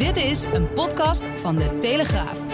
Dit 0.00 0.16
is 0.16 0.44
een 0.44 0.72
podcast 0.72 1.22
van 1.24 1.56
de 1.56 1.76
Telegraaf. 1.78 2.44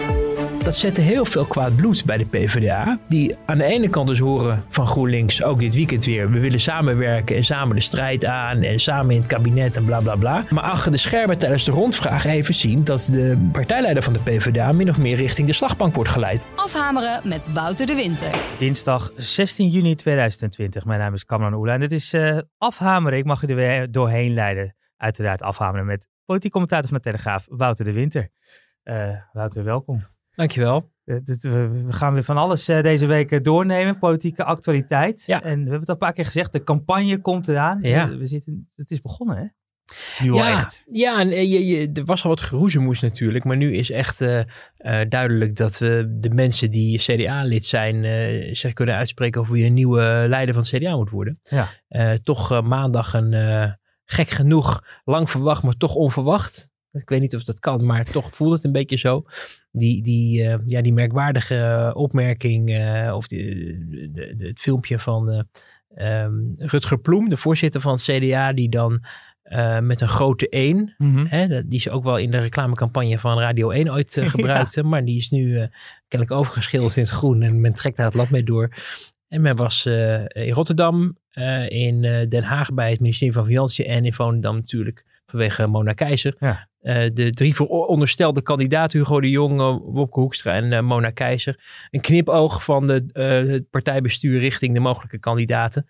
Dat 0.63 0.75
zette 0.75 1.01
heel 1.01 1.25
veel 1.25 1.45
kwaad 1.45 1.75
bloed 1.75 2.05
bij 2.05 2.17
de 2.17 2.25
PvdA. 2.25 2.99
Die 3.07 3.35
aan 3.45 3.57
de 3.57 3.63
ene 3.63 3.89
kant 3.89 4.07
dus 4.07 4.19
horen 4.19 4.63
van 4.69 4.87
GroenLinks, 4.87 5.43
ook 5.43 5.59
dit 5.59 5.75
weekend 5.75 6.05
weer. 6.05 6.31
We 6.31 6.39
willen 6.39 6.59
samenwerken 6.59 7.35
en 7.35 7.43
samen 7.43 7.75
de 7.75 7.81
strijd 7.81 8.25
aan. 8.25 8.61
En 8.61 8.79
samen 8.79 9.15
in 9.15 9.21
het 9.21 9.29
kabinet 9.29 9.75
en 9.75 9.85
bla 9.85 9.99
bla 9.99 10.15
bla. 10.15 10.43
Maar 10.49 10.63
achter 10.63 10.91
de 10.91 10.97
schermen 10.97 11.37
tijdens 11.37 11.63
de 11.63 11.71
rondvraag 11.71 12.25
even 12.25 12.53
zien 12.53 12.83
dat 12.83 13.09
de 13.11 13.49
partijleider 13.51 14.03
van 14.03 14.13
de 14.13 14.19
PvdA 14.19 14.71
min 14.71 14.89
of 14.89 14.97
meer 14.97 15.15
richting 15.15 15.47
de 15.47 15.53
slagbank 15.53 15.95
wordt 15.95 16.09
geleid. 16.09 16.45
Afhameren 16.55 17.27
met 17.27 17.53
Wouter 17.53 17.85
de 17.85 17.95
Winter. 17.95 18.35
Dinsdag 18.57 19.11
16 19.15 19.67
juni 19.67 19.95
2020. 19.95 20.85
Mijn 20.85 20.99
naam 20.99 21.13
is 21.13 21.25
Kamran 21.25 21.53
Oela 21.53 21.73
en 21.73 21.79
dit 21.79 21.91
is 21.91 22.13
uh, 22.13 22.37
Afhameren. 22.57 23.19
Ik 23.19 23.25
mag 23.25 23.43
u 23.43 23.47
er 23.47 23.55
weer 23.55 23.91
doorheen 23.91 24.33
leiden. 24.33 24.75
Uiteraard 24.97 25.41
afhameren 25.41 25.85
met 25.85 26.07
politiek 26.27 26.51
commentator 26.51 26.89
van 26.89 26.97
de 26.97 27.03
Telegraaf, 27.03 27.45
Wouter 27.49 27.85
de 27.85 27.91
Winter. 27.91 28.29
Uh, 28.83 29.15
Wouter, 29.31 29.63
welkom. 29.63 30.05
Dankjewel. 30.35 30.91
Dit, 31.03 31.41
we, 31.41 31.85
gaan 31.89 32.13
weer 32.13 32.23
van 32.23 32.37
alles 32.37 32.69
uh, 32.69 32.81
deze 32.81 33.05
week 33.05 33.43
doornemen, 33.43 33.99
politieke 33.99 34.43
actualiteit. 34.43 35.23
Ja. 35.25 35.43
En 35.43 35.55
we 35.55 35.61
hebben 35.61 35.79
het 35.79 35.87
al 35.87 35.93
een 35.93 35.99
paar 35.99 36.13
keer 36.13 36.25
gezegd, 36.25 36.51
de 36.51 36.63
campagne 36.63 37.21
komt 37.21 37.47
eraan. 37.47 37.79
Ja. 37.81 38.17
We, 38.17 38.27
zitten, 38.27 38.69
het 38.75 38.91
is 38.91 39.01
begonnen, 39.01 39.37
hè? 39.37 39.45
Nu 40.23 40.33
ja, 40.33 40.51
echt. 40.51 40.83
Ja, 40.91 41.19
en 41.19 41.49
je, 41.49 41.65
je, 41.65 41.89
er 41.93 42.05
was 42.05 42.23
al 42.23 42.29
wat 42.29 42.41
geroezemoes 42.41 43.01
natuurlijk. 43.01 43.45
Maar 43.45 43.57
nu 43.57 43.73
is 43.73 43.91
echt 43.91 44.21
uh, 44.21 44.37
uh, 44.37 44.45
duidelijk 45.09 45.55
dat 45.55 45.77
we 45.77 46.17
de 46.19 46.29
mensen 46.29 46.71
die 46.71 46.99
CDA-lid 46.99 47.65
zijn... 47.65 48.03
Uh, 48.03 48.53
zich 48.53 48.73
kunnen 48.73 48.95
uitspreken 48.95 49.41
over 49.41 49.53
wie 49.53 49.65
een 49.65 49.73
nieuwe 49.73 50.25
leider 50.27 50.53
van 50.53 50.63
het 50.63 50.75
CDA 50.75 50.95
moet 50.95 51.09
worden. 51.09 51.39
Ja. 51.43 52.17
toch 52.23 52.61
maandag 52.61 53.13
een 53.13 53.33
gek 54.07 54.29
genoeg 54.29 54.83
lang 55.05 55.29
verwacht, 55.29 55.63
maar 55.63 55.77
toch 55.77 55.95
onverwacht. 55.95 56.69
Ik 56.91 57.09
weet 57.09 57.21
niet 57.21 57.35
of 57.35 57.43
dat 57.43 57.59
kan, 57.59 57.85
maar 57.85 58.05
toch 58.05 58.35
voelt 58.35 58.53
het 58.53 58.63
een 58.63 58.71
beetje 58.71 58.97
zo. 58.97 59.23
Die, 59.71 60.03
die, 60.03 60.43
uh, 60.43 60.55
ja, 60.65 60.81
die 60.81 60.93
merkwaardige 60.93 61.91
opmerking, 61.95 62.69
uh, 62.69 63.13
of 63.15 63.27
die, 63.27 63.45
de, 64.11 64.35
de, 64.35 64.47
het 64.47 64.59
filmpje 64.59 64.99
van 64.99 65.33
uh, 65.33 66.23
um, 66.23 66.55
Rutger 66.57 66.99
Ploem, 66.99 67.29
de 67.29 67.37
voorzitter 67.37 67.81
van 67.81 67.91
het 67.91 68.01
CDA, 68.03 68.53
die 68.53 68.69
dan 68.69 69.03
met 69.81 70.01
een 70.01 70.09
grote 70.09 70.49
1, 70.49 70.95
Mhm. 70.97 71.25
hè, 71.25 71.67
die 71.67 71.79
ze 71.79 71.91
ook 71.91 72.03
wel 72.03 72.17
in 72.17 72.31
de 72.31 72.37
reclamecampagne 72.39 73.19
van 73.19 73.39
Radio 73.39 73.69
1 73.69 73.91
ooit 73.91 74.17
gebruikte, 74.35 74.81
ja. 74.81 74.87
maar 74.87 75.05
die 75.05 75.17
is 75.17 75.29
nu 75.29 75.67
kennelijk 76.07 76.39
overgeschilderd 76.39 76.95
in 76.95 77.01
het 77.03 77.11
groen 77.11 77.41
en 77.41 77.61
men 77.61 77.73
trekt 77.73 77.97
daar 77.97 78.05
het 78.05 78.15
lat 78.15 78.29
mee 78.29 78.43
door. 78.43 78.73
En 79.27 79.41
men 79.41 79.55
was 79.55 79.85
in 80.27 80.51
Rotterdam, 80.51 81.17
uh, 81.37 81.69
in 81.69 82.03
uh, 82.03 82.27
Den 82.27 82.43
Haag 82.43 82.73
bij 82.73 82.89
het 82.89 82.99
ministerie 82.99 83.33
van 83.33 83.45
Financiën 83.45 83.85
en 83.85 84.05
in 84.05 84.13
Volendam 84.13 84.55
natuurlijk 84.55 85.05
vanwege 85.25 85.67
Mona 85.67 85.93
Keizer. 85.93 86.35
Ja. 86.39 86.67
Uh, 86.81 87.09
de 87.13 87.31
drie 87.31 87.67
onderstelde 87.67 88.41
kandidaten, 88.41 88.99
Hugo 88.99 89.21
de 89.21 89.29
Jong, 89.29 89.57
Wopke 89.83 90.19
Hoekstra 90.19 90.53
en 90.53 90.85
Mona 90.85 91.09
Keizer. 91.09 91.59
Een 91.89 92.01
knipoog 92.01 92.63
van 92.63 92.87
de, 92.87 93.05
het 93.49 93.69
partijbestuur 93.69 94.39
richting 94.39 94.73
de 94.73 94.79
mogelijke 94.79 95.17
kandidaten. 95.17 95.85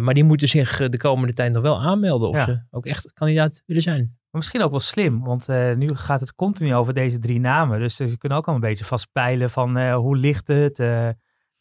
maar 0.00 0.14
die 0.14 0.24
moeten 0.24 0.48
zich 0.48 0.88
de 0.88 0.98
komende 0.98 1.32
tijd 1.32 1.52
nog 1.52 1.62
wel 1.62 1.80
aanmelden 1.80 2.28
of 2.28 2.36
ja. 2.36 2.44
ze 2.44 2.60
ook 2.70 2.86
echt 2.86 3.12
kandidaat 3.12 3.62
willen 3.66 3.82
zijn. 3.82 3.98
Maar 4.00 4.40
misschien 4.40 4.62
ook 4.62 4.70
wel 4.70 4.80
slim, 4.80 5.24
want 5.24 5.48
nu 5.76 5.94
gaat 5.94 6.20
het 6.20 6.34
continu 6.34 6.74
over 6.74 6.94
deze 6.94 7.18
drie 7.18 7.40
namen. 7.40 7.80
Dus 7.80 7.96
ze 7.96 8.18
kunnen 8.18 8.38
ook 8.38 8.48
al 8.48 8.54
een 8.54 8.60
beetje 8.60 8.84
vast 8.84 9.08
peilen 9.12 9.50
van 9.50 9.92
hoe 9.92 10.16
ligt 10.16 10.48
het. 10.48 10.78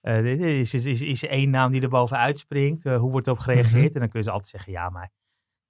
Uh, 0.02 0.60
is, 0.60 0.74
is, 0.74 0.86
is, 0.86 1.02
is 1.02 1.26
één 1.26 1.50
naam 1.50 1.72
die 1.72 1.82
er 1.82 1.90
bovenuit 1.90 2.40
springt? 2.40 2.86
Uh, 2.86 2.98
hoe 2.98 3.12
wordt 3.12 3.28
erop 3.28 3.40
gereageerd? 3.40 3.74
Mm-hmm. 3.74 3.94
En 3.94 4.00
dan 4.00 4.10
kun 4.10 4.20
je 4.20 4.26
ze 4.26 4.32
altijd 4.32 4.50
zeggen, 4.50 4.72
ja, 4.72 4.90
maar 4.90 5.12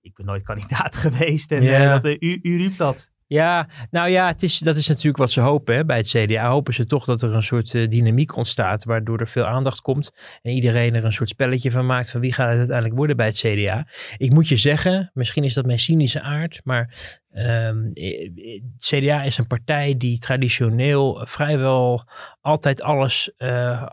ik 0.02 0.16
ben 0.16 0.26
nooit 0.26 0.44
kandidaat 0.44 0.96
geweest. 1.06 1.52
En 1.52 1.64
uh, 1.64 2.02
dat, 2.02 2.06
u, 2.06 2.40
u 2.42 2.58
riep 2.58 2.78
dat. 2.78 3.12
Ja, 3.28 3.68
nou 3.92 4.10
ja, 4.10 4.28
het 4.28 4.44
is, 4.44 4.60
dat 4.60 4.76
is 4.76 4.88
natuurlijk 4.88 5.18
wat 5.18 5.32
ze 5.32 5.42
hopen 5.42 5.76
hè, 5.76 5.86
bij 5.86 5.98
het 5.98 6.08
CDA. 6.08 6.50
Hopen 6.50 6.74
ze 6.74 6.86
toch 6.86 7.06
dat 7.06 7.22
er 7.22 7.34
een 7.34 7.44
soort 7.44 7.74
uh, 7.74 7.88
dynamiek 7.88 8.36
ontstaat, 8.36 8.84
waardoor 8.84 9.20
er 9.20 9.28
veel 9.28 9.46
aandacht 9.46 9.82
komt. 9.82 10.12
En 10.42 10.52
iedereen 10.52 10.96
er 10.96 11.06
een 11.06 11.14
soort 11.14 11.30
spelletje 11.30 11.72
van 11.72 11.86
maakt 11.86 12.10
van 12.10 12.22
wie 12.22 12.34
gaat 12.34 12.50
het 12.50 12.58
uiteindelijk 12.58 12.98
worden 12.98 13.16
bij 13.16 13.26
het 13.26 13.38
CDA. 13.38 13.88
Ik 14.18 14.32
moet 14.32 14.48
je 14.48 14.58
zeggen, 14.58 15.12
misschien 15.14 15.44
is 15.44 15.54
dat 15.54 15.66
mijn 15.66 15.80
cynische 15.80 16.22
aard, 16.22 16.62
maar 16.64 16.96
um, 17.38 17.92
het 17.94 18.62
CDA 18.78 19.24
is 19.24 19.38
een 19.38 19.48
partij 19.48 19.98
die 19.98 20.20
traditioneel 20.20 21.22
vrijwel 21.26 22.10
altijd 22.42 22.82
alles, 22.82 23.32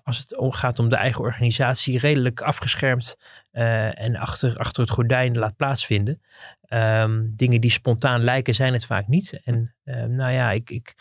als 0.05 0.19
het 0.19 0.37
gaat 0.39 0.79
om 0.79 0.89
de 0.89 0.97
eigen 0.97 1.21
organisatie, 1.21 1.99
redelijk 1.99 2.41
afgeschermd 2.41 3.17
en 3.51 4.17
achter, 4.17 4.57
achter 4.57 4.83
het 4.83 4.91
gordijn 4.91 5.39
laat 5.39 5.57
plaatsvinden. 5.57 6.21
Um, 6.69 7.33
dingen 7.37 7.61
die 7.61 7.71
spontaan 7.71 8.25
lijken, 8.25 8.55
zijn 8.55 8.73
het 8.73 8.87
vaak 8.87 9.09
niet. 9.09 9.41
En 9.45 9.75
uh, 9.85 10.05
nou 10.05 10.33
ja, 10.33 10.51
ik, 10.51 10.71
ik, 10.71 10.95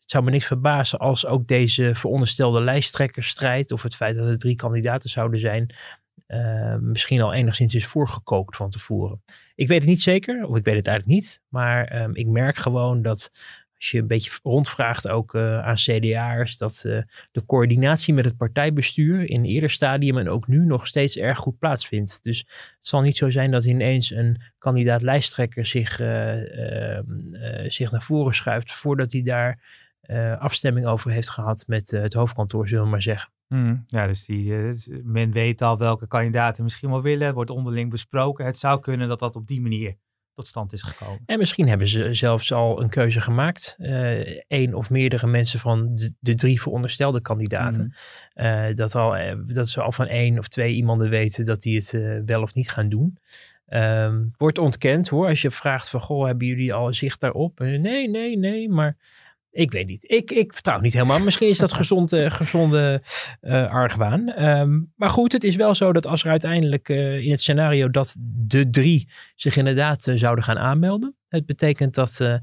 het 0.00 0.10
zou 0.10 0.24
me 0.24 0.30
niks 0.30 0.46
verbazen 0.46 0.98
als 0.98 1.26
ook 1.26 1.46
deze 1.46 1.90
veronderstelde 1.94 2.60
lijsttrekkersstrijd, 2.60 3.72
of 3.72 3.82
het 3.82 3.94
feit 3.94 4.16
dat 4.16 4.26
er 4.26 4.38
drie 4.38 4.56
kandidaten 4.56 5.10
zouden 5.10 5.40
zijn, 5.40 5.74
uh, 6.28 6.76
misschien 6.76 7.20
al 7.20 7.32
enigszins 7.32 7.74
is 7.74 7.86
voorgekookt 7.86 8.56
van 8.56 8.70
tevoren. 8.70 9.22
Ik 9.54 9.68
weet 9.68 9.78
het 9.78 9.88
niet 9.88 10.00
zeker, 10.00 10.46
of 10.46 10.56
ik 10.56 10.64
weet 10.64 10.76
het 10.76 10.86
eigenlijk 10.86 11.20
niet, 11.20 11.40
maar 11.48 12.02
um, 12.02 12.14
ik 12.14 12.26
merk 12.26 12.56
gewoon 12.56 13.02
dat 13.02 13.30
als 13.78 13.90
je 13.90 13.98
een 13.98 14.06
beetje 14.06 14.38
rondvraagt 14.42 15.08
ook 15.08 15.34
uh, 15.34 15.60
aan 15.60 15.74
CDA'ers, 15.74 16.56
dat 16.56 16.82
uh, 16.86 17.02
de 17.30 17.44
coördinatie 17.46 18.14
met 18.14 18.24
het 18.24 18.36
partijbestuur 18.36 19.30
in 19.30 19.44
eerder 19.44 19.70
stadium 19.70 20.18
en 20.18 20.28
ook 20.28 20.48
nu 20.48 20.64
nog 20.64 20.86
steeds 20.86 21.16
erg 21.16 21.38
goed 21.38 21.58
plaatsvindt. 21.58 22.22
Dus 22.22 22.38
het 22.38 22.86
zal 22.86 23.00
niet 23.00 23.16
zo 23.16 23.30
zijn 23.30 23.50
dat 23.50 23.64
ineens 23.64 24.10
een 24.10 24.42
kandidaat 24.58 25.02
lijsttrekker 25.02 25.66
zich, 25.66 26.00
uh, 26.00 26.98
zich 27.66 27.90
naar 27.90 28.02
voren 28.02 28.34
schuift 28.34 28.72
voordat 28.72 29.12
hij 29.12 29.22
daar 29.22 29.60
afstemming 30.38 30.86
over 30.86 31.10
heeft 31.10 31.30
gehad 31.30 31.64
met 31.66 31.90
het 31.90 32.14
hoofdkantoor, 32.14 32.68
zullen 32.68 32.84
we 32.84 32.90
maar 32.90 33.02
zeggen. 33.02 33.30
Hmm, 33.48 33.84
ja, 33.86 34.06
dus 34.06 34.24
die, 34.24 34.54
men 35.04 35.32
weet 35.32 35.62
al 35.62 35.78
welke 35.78 36.06
kandidaten 36.06 36.64
misschien 36.64 36.90
wel 36.90 37.02
willen, 37.02 37.34
wordt 37.34 37.50
onderling 37.50 37.90
besproken. 37.90 38.44
Het 38.44 38.58
zou 38.58 38.80
kunnen 38.80 39.08
dat 39.08 39.18
dat 39.18 39.36
op 39.36 39.46
die 39.46 39.60
manier 39.60 39.96
tot 40.38 40.46
stand 40.46 40.72
is 40.72 40.82
gekomen. 40.82 41.22
En 41.26 41.38
misschien 41.38 41.68
hebben 41.68 41.88
ze 41.88 42.14
zelfs 42.14 42.52
al 42.52 42.82
een 42.82 42.88
keuze 42.88 43.20
gemaakt. 43.20 43.76
Eén 43.78 44.68
uh, 44.68 44.76
of 44.76 44.90
meerdere 44.90 45.26
mensen 45.26 45.60
van 45.60 45.94
de, 45.94 46.14
de 46.20 46.34
drie 46.34 46.60
veronderstelde 46.60 47.20
kandidaten. 47.20 47.94
Mm. 48.34 48.44
Uh, 48.44 48.74
dat, 48.74 48.94
al, 48.94 49.18
uh, 49.18 49.32
dat 49.46 49.68
ze 49.68 49.82
al 49.82 49.92
van 49.92 50.06
één 50.06 50.38
of 50.38 50.48
twee 50.48 50.74
iemanden 50.74 51.10
weten 51.10 51.44
dat 51.44 51.60
die 51.60 51.76
het 51.76 51.94
eh, 51.94 52.18
wel 52.26 52.42
of 52.42 52.54
niet 52.54 52.70
gaan 52.70 52.88
doen. 52.88 53.18
Um, 53.68 54.30
wordt 54.36 54.58
ontkend 54.58 55.08
hoor. 55.08 55.28
Als 55.28 55.42
je 55.42 55.50
vraagt 55.50 55.90
van, 55.90 56.00
goh, 56.00 56.26
hebben 56.26 56.46
jullie 56.46 56.74
al 56.74 56.94
zicht 56.94 57.20
daarop? 57.20 57.58
nee, 57.58 58.08
nee, 58.08 58.38
nee, 58.38 58.68
maar... 58.68 58.96
Ik 59.58 59.72
weet 59.72 59.86
niet. 59.86 60.10
Ik, 60.10 60.30
ik 60.30 60.52
vertrouw 60.52 60.80
niet 60.80 60.92
helemaal. 60.92 61.20
Misschien 61.20 61.48
is 61.48 61.58
dat 61.58 61.72
gezonde, 61.72 62.30
gezonde 62.40 63.02
uh, 63.40 63.70
argwaan. 63.70 64.44
Um, 64.44 64.92
maar 64.96 65.10
goed, 65.10 65.32
het 65.32 65.44
is 65.44 65.56
wel 65.56 65.74
zo 65.74 65.92
dat 65.92 66.06
als 66.06 66.24
er 66.24 66.30
uiteindelijk 66.30 66.88
uh, 66.88 67.18
in 67.18 67.30
het 67.30 67.40
scenario 67.40 67.90
dat 67.90 68.16
de 68.20 68.70
drie 68.70 69.08
zich 69.34 69.56
inderdaad 69.56 70.06
uh, 70.06 70.16
zouden 70.16 70.44
gaan 70.44 70.58
aanmelden. 70.58 71.16
Het 71.28 71.46
betekent 71.46 71.94
dat, 71.94 72.40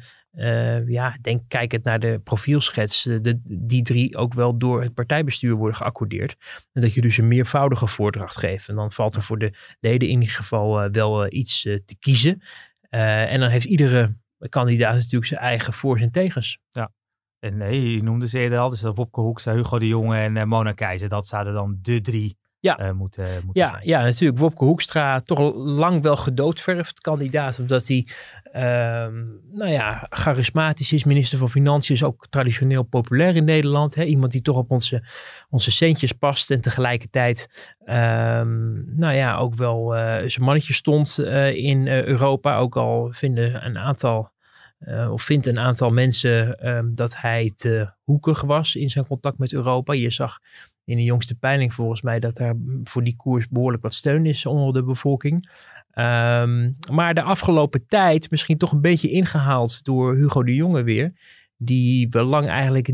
ja, 0.88 1.18
denk, 1.22 1.42
kijk 1.48 1.72
het 1.72 1.84
naar 1.84 2.00
de 2.00 2.20
profielschets, 2.24 3.04
de, 3.04 3.42
die 3.46 3.82
drie 3.82 4.18
ook 4.18 4.34
wel 4.34 4.58
door 4.58 4.82
het 4.82 4.94
partijbestuur 4.94 5.56
worden 5.56 5.78
geaccordeerd. 5.78 6.36
En 6.74 6.82
dat 6.82 6.94
je 6.94 7.02
dus 7.02 7.18
een 7.18 7.28
meervoudige 7.28 7.88
voordracht 7.88 8.38
geeft. 8.38 8.68
En 8.68 8.76
dan 8.76 8.92
valt 8.92 9.16
er 9.16 9.24
voor 9.24 9.38
de 9.38 9.54
leden 9.80 10.10
in 10.10 10.22
ieder 10.22 10.36
geval 10.36 10.92
wel 10.92 11.34
iets 11.34 11.62
te 11.62 11.96
kiezen. 12.00 12.42
en 12.90 13.40
dan 13.40 13.50
heeft 13.50 13.66
iedere 13.66 14.16
kandidaat 14.50 14.94
natuurlijk 14.94 15.26
zijn 15.26 15.42
eigen 15.42 15.74
voor's 15.74 16.02
en 16.02 16.12
tegens. 16.12 16.60
Ja. 16.72 16.92
En 17.46 17.58
nee, 17.58 17.92
je 17.92 18.04
noemde 18.04 18.28
ze 18.28 18.40
eerder 18.40 18.60
al, 18.60 18.70
dus 18.70 18.80
dat 18.80 18.96
Wopke 18.96 19.22
Hoekstra, 19.22 19.54
Hugo 19.54 19.80
de 19.80 19.88
Jonge 19.88 20.18
en 20.18 20.36
uh, 20.36 20.44
Mona 20.44 20.72
Keizer. 20.72 21.10
Dat 21.10 21.28
zouden 21.28 21.54
dan 21.54 21.78
de 21.82 22.02
drie 22.02 22.38
ja. 22.60 22.82
Uh, 22.82 22.92
moet, 22.92 23.18
uh, 23.18 23.26
ja, 23.54 23.70
zijn. 23.70 23.88
Ja, 23.88 24.02
natuurlijk. 24.02 24.40
Wopke 24.40 24.66
Hoekstra, 24.66 25.22
toch 25.22 25.54
lang 25.56 26.02
wel 26.02 26.18
gedoodverfd 26.18 27.00
kandidaat. 27.00 27.60
Omdat 27.60 27.88
hij, 27.88 28.08
uh, 28.54 28.62
nou 29.52 29.72
ja, 29.72 30.08
charismatisch 30.10 30.94
is. 30.94 31.04
Minister 31.04 31.38
van 31.38 31.50
Financiën 31.50 31.96
is 31.96 32.04
ook 32.04 32.28
traditioneel 32.30 32.84
populair 32.84 33.36
in 33.36 33.44
Nederland. 33.44 33.96
Hè? 33.96 34.04
Iemand 34.04 34.32
die 34.32 34.42
toch 34.42 34.58
op 34.58 34.72
onze, 34.72 35.04
onze 35.50 35.72
centjes 35.72 36.12
past. 36.12 36.52
En 36.52 36.62
tegelijkertijd, 36.62 37.74
ehm, 37.86 38.96
nou 39.00 39.14
ja, 39.14 39.38
ook 39.38 39.56
wel 39.56 39.94
zijn 40.30 40.44
mannetje 40.46 40.74
stond 40.74 41.20
in 41.54 41.88
Europa. 41.88 42.58
Ook 42.58 42.76
al 42.76 43.10
vinden 43.12 43.66
een 43.66 43.78
aantal 43.78 44.34
uh, 44.80 45.12
of 45.12 45.22
vindt 45.22 45.48
een 45.48 45.60
aantal 45.60 45.92
mensen 45.92 46.68
um, 46.70 46.96
dat 46.96 47.22
hij 47.22 47.52
te 47.56 47.94
hoekig 48.04 48.42
was 48.42 48.76
in 48.76 48.90
zijn 48.90 49.08
contact 49.08 49.38
met 49.38 49.54
Europa. 49.54 49.94
Je 49.94 50.10
zag 50.10 50.40
in 50.84 50.98
de 50.98 51.04
jongste 51.04 51.36
peiling 51.36 51.74
volgens 51.74 52.02
mij 52.02 52.20
dat 52.20 52.40
er 52.40 52.56
voor 52.84 53.04
die 53.04 53.16
koers 53.16 53.48
behoorlijk 53.48 53.84
wat 53.84 53.94
steun 53.94 54.26
is 54.26 54.46
onder 54.46 54.74
de 54.74 54.84
bevolking. 54.84 55.50
Um, 55.98 56.78
maar 56.92 57.14
de 57.14 57.22
afgelopen 57.22 57.86
tijd 57.88 58.32
misschien 58.32 58.58
toch 58.58 58.72
een 58.72 58.82
beetje 58.82 59.10
ingehaald 59.10 59.84
door 59.84 60.16
Hugo 60.16 60.44
de 60.44 60.56
Jonge 60.56 60.84
weer. 60.84 61.14
Die 61.58 62.08
we 62.10 62.24
lang 62.24 62.48
eigenlijk 62.48 62.92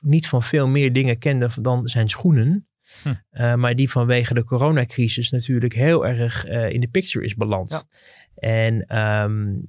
niet 0.00 0.28
van 0.28 0.42
veel 0.42 0.68
meer 0.68 0.92
dingen 0.92 1.18
kende 1.18 1.48
dan 1.60 1.88
zijn 1.88 2.08
schoenen. 2.08 2.66
Hm. 3.02 3.08
Uh, 3.32 3.54
maar 3.54 3.76
die 3.76 3.90
vanwege 3.90 4.34
de 4.34 4.44
coronacrisis 4.44 5.30
natuurlijk 5.30 5.74
heel 5.74 6.06
erg 6.06 6.46
uh, 6.46 6.70
in 6.70 6.80
de 6.80 6.88
picture 6.88 7.24
is 7.24 7.34
beland. 7.34 7.70
Ja. 7.70 7.82
En 8.36 8.98
um, 8.98 9.64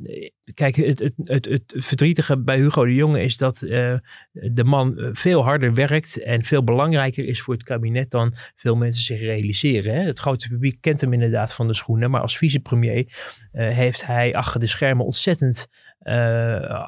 kijk, 0.53 0.75
het, 0.75 1.00
het, 1.00 1.13
het, 1.23 1.45
het, 1.45 1.73
verdrietige 1.77 2.38
bij 2.38 2.57
Hugo 2.57 2.85
de 2.85 2.95
Jonge 2.95 3.21
is 3.21 3.38
dat 3.38 3.62
uh, 3.62 3.94
de 4.31 4.63
man 4.63 5.09
veel 5.13 5.44
harder 5.44 5.73
werkt 5.73 6.23
en 6.23 6.44
veel 6.44 6.63
belangrijker 6.63 7.25
is 7.25 7.41
voor 7.41 7.53
het 7.53 7.63
kabinet 7.63 8.12
dan 8.12 8.33
veel 8.56 8.75
mensen 8.75 9.03
zich 9.03 9.19
realiseren. 9.19 9.94
Hè? 9.94 10.01
Het 10.01 10.19
grote 10.19 10.50
publiek 10.50 10.81
kent 10.81 11.01
hem 11.01 11.13
inderdaad 11.13 11.53
van 11.53 11.67
de 11.67 11.73
schoenen, 11.73 12.12
maar 12.12 12.21
als 12.21 12.38
vicepremier 12.38 12.95
uh, 12.95 13.69
heeft 13.69 14.06
hij 14.06 14.35
achter 14.35 14.59
de 14.59 14.67
schermen 14.67 15.06
ontzettend 15.06 15.67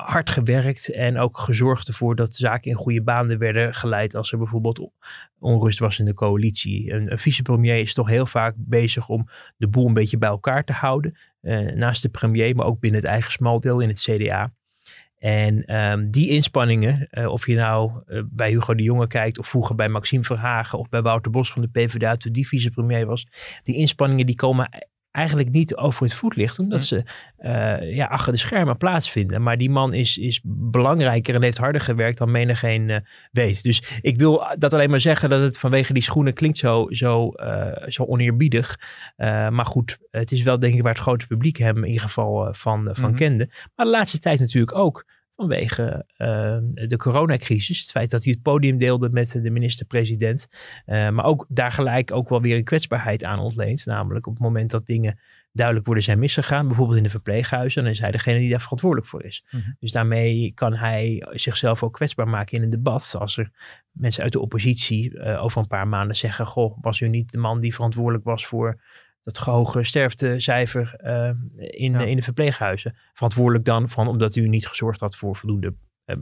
hard 0.05 0.29
gewerkt 0.29 0.91
en 0.91 1.17
ook 1.17 1.37
gezorgd 1.37 1.87
ervoor 1.87 2.15
dat 2.15 2.35
zaken 2.35 2.71
in 2.71 2.77
goede 2.77 3.03
banen 3.03 3.37
werden 3.37 3.73
geleid 3.73 4.15
als 4.15 4.31
er 4.31 4.37
bijvoorbeeld 4.37 4.89
onrust 5.39 5.79
was 5.79 5.99
in 5.99 6.05
de 6.05 6.13
coalitie. 6.13 6.91
Een 6.91 7.19
vicepremier 7.19 7.75
is 7.75 7.93
toch 7.93 8.07
heel 8.07 8.25
vaak 8.25 8.53
bezig 8.57 9.09
om 9.09 9.27
de 9.57 9.67
boel 9.67 9.87
een 9.87 9.93
beetje 9.93 10.17
bij 10.17 10.29
elkaar 10.29 10.63
te 10.63 10.73
houden. 10.73 11.17
Uh, 11.41 11.71
naast 11.71 12.01
de 12.01 12.09
premier, 12.09 12.55
maar 12.55 12.65
ook 12.65 12.79
binnen 12.79 12.99
het 12.99 13.09
eigen 13.09 13.31
smaldeel 13.31 13.79
in 13.79 13.87
het 13.87 13.99
CDA. 13.99 14.53
En 15.17 15.75
um, 15.75 16.11
die 16.11 16.29
inspanningen, 16.29 17.07
uh, 17.11 17.31
of 17.31 17.47
je 17.47 17.55
nou 17.55 17.91
uh, 18.07 18.21
bij 18.25 18.49
Hugo 18.49 18.75
de 18.75 18.83
Jonge 18.83 19.07
kijkt, 19.07 19.39
of 19.39 19.47
vroeger 19.47 19.75
bij 19.75 19.89
Maxime 19.89 20.23
Verhagen 20.23 20.79
of 20.79 20.89
bij 20.89 21.01
Wouter 21.01 21.31
Bos 21.31 21.51
van 21.51 21.61
de 21.61 21.69
PvdA 21.69 22.15
toen 22.15 22.31
die 22.31 22.47
vicepremier 22.47 23.05
was, 23.05 23.27
die 23.63 23.75
inspanningen 23.75 24.25
die 24.25 24.35
komen 24.35 24.69
eigenlijk 25.17 25.49
niet 25.49 25.75
over 25.75 26.03
het 26.03 26.13
voetlicht, 26.13 26.59
omdat 26.59 26.81
ze 26.81 27.03
uh, 27.39 27.95
ja, 27.95 28.05
achter 28.05 28.33
de 28.33 28.39
schermen 28.39 28.77
plaatsvinden. 28.77 29.43
Maar 29.43 29.57
die 29.57 29.69
man 29.69 29.93
is, 29.93 30.17
is 30.17 30.41
belangrijker 30.43 31.35
en 31.35 31.43
heeft 31.43 31.57
harder 31.57 31.81
gewerkt 31.81 32.17
dan 32.17 32.31
menigeen 32.31 32.89
uh, 32.89 32.97
weet. 33.31 33.63
Dus 33.63 33.99
ik 34.01 34.17
wil 34.17 34.55
dat 34.57 34.73
alleen 34.73 34.89
maar 34.89 35.01
zeggen 35.01 35.29
dat 35.29 35.41
het 35.41 35.59
vanwege 35.59 35.93
die 35.93 36.03
schoenen 36.03 36.33
klinkt 36.33 36.57
zo, 36.57 36.85
zo, 36.89 37.31
uh, 37.35 37.87
zo 37.87 38.03
oneerbiedig. 38.03 38.79
maar 39.49 39.65
goed, 39.65 39.97
het 40.11 40.31
is 40.31 40.43
wel 40.43 40.59
denk 40.59 40.73
ik 40.73 40.81
waar 40.81 40.93
het 40.93 41.01
grote 41.01 41.27
publiek 41.27 41.57
hem 41.57 41.77
in 41.77 41.85
ieder 41.85 42.01
geval 42.01 42.53
van, 42.53 42.83
van 42.83 42.83
mm 42.83 43.05
-hmm. 43.05 43.15
kende. 43.15 43.49
Maar 43.75 43.85
de 43.85 43.91
laatste 43.91 44.19
tijd 44.19 44.39
natuurlijk 44.39 44.77
ook 44.77 45.05
vanwege 45.37 46.05
uh, 46.17 46.57
de 46.87 46.97
coronacrisis. 46.97 47.79
Het 47.79 47.91
feit 47.91 48.09
dat 48.09 48.23
hij 48.23 48.33
het 48.33 48.41
podium 48.41 48.77
deelde 48.77 49.09
met 49.09 49.39
de 49.41 49.49
minister-president. 49.49 50.47
Uh, 50.85 51.09
maar 51.09 51.25
ook 51.25 51.45
daar 51.49 51.71
gelijk 51.71 52.11
ook 52.11 52.29
wel 52.29 52.41
weer 52.41 52.57
een 52.57 52.63
kwetsbaarheid 52.63 53.23
aan 53.23 53.39
ontleent. 53.39 53.85
Namelijk 53.85 54.27
op 54.27 54.33
het 54.33 54.41
moment 54.41 54.71
dat 54.71 54.85
dingen 54.85 55.19
duidelijk 55.51 55.85
worden 55.85 56.03
zijn 56.03 56.19
misgegaan. 56.19 56.67
Bijvoorbeeld 56.67 56.97
in 56.97 57.03
de 57.03 57.09
verpleeghuizen. 57.09 57.83
Dan 57.83 57.91
is 57.91 57.99
hij 57.99 58.11
degene 58.11 58.39
die 58.39 58.49
daar 58.49 58.61
verantwoordelijk 58.61 59.07
voor 59.07 59.23
is. 59.23 59.45
Mm 59.49 59.59
-hmm. 59.59 59.75
Dus 59.79 59.91
daarmee 59.91 60.51
kan 60.55 60.73
hij 60.73 61.27
zichzelf 61.29 61.83
ook 61.83 61.93
kwetsbaar 61.93 62.27
maken 62.27 62.57
in 62.57 62.63
een 62.63 62.69
debat. 62.69 63.15
Als 63.19 63.37
er 63.37 63.51
mensen 63.91 64.23
uit 64.23 64.31
de 64.31 64.39
oppositie 64.39 65.11
uh, 65.11 65.43
over 65.43 65.61
een 65.61 65.67
paar 65.67 65.87
maanden 65.87 66.15
zeggen. 66.15 66.45
Goh, 66.45 66.77
was 66.81 66.99
u 66.99 67.07
niet 67.07 67.31
de 67.31 67.37
man 67.37 67.59
die 67.59 67.73
verantwoordelijk 67.73 68.23
was 68.23 68.45
voor 68.45 68.81
dat 69.33 69.37
hoge 69.37 69.83
sterftecijfer 69.83 70.95
uh, 71.03 71.29
in, 71.57 71.91
ja. 71.91 72.01
in 72.01 72.15
de 72.15 72.21
verpleeghuizen. 72.21 72.95
Verantwoordelijk 73.13 73.65
dan 73.65 73.89
van 73.89 74.07
omdat 74.07 74.35
u 74.35 74.47
niet 74.47 74.67
gezorgd 74.67 74.99
had 74.99 75.15
voor 75.15 75.35
voldoende 75.35 75.73
uh, 76.05 76.17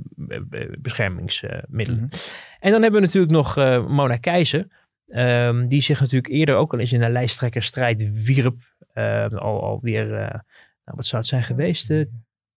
beschermingsmiddelen. 0.79 2.01
Mm 2.01 2.07
-hmm. 2.09 2.19
En 2.59 2.71
dan 2.71 2.81
hebben 2.81 2.99
we 2.99 3.05
natuurlijk 3.05 3.33
nog 3.33 3.57
uh, 3.57 3.87
Mona 3.87 4.17
Keizer. 4.17 4.67
Um, 5.05 5.67
die 5.67 5.81
zich 5.81 5.99
natuurlijk 5.99 6.33
eerder 6.33 6.55
ook 6.55 6.73
al 6.73 6.79
eens 6.79 6.93
in 6.93 7.03
een 7.03 7.11
lijsttrekkerstrijd 7.11 8.23
wierp. 8.23 8.61
al, 9.33 9.63
alweer, 9.63 10.07
nou, 10.07 10.41
wat 10.83 11.05
zou 11.05 11.21
het 11.21 11.29
zijn 11.29 11.43
geweest? 11.43 11.93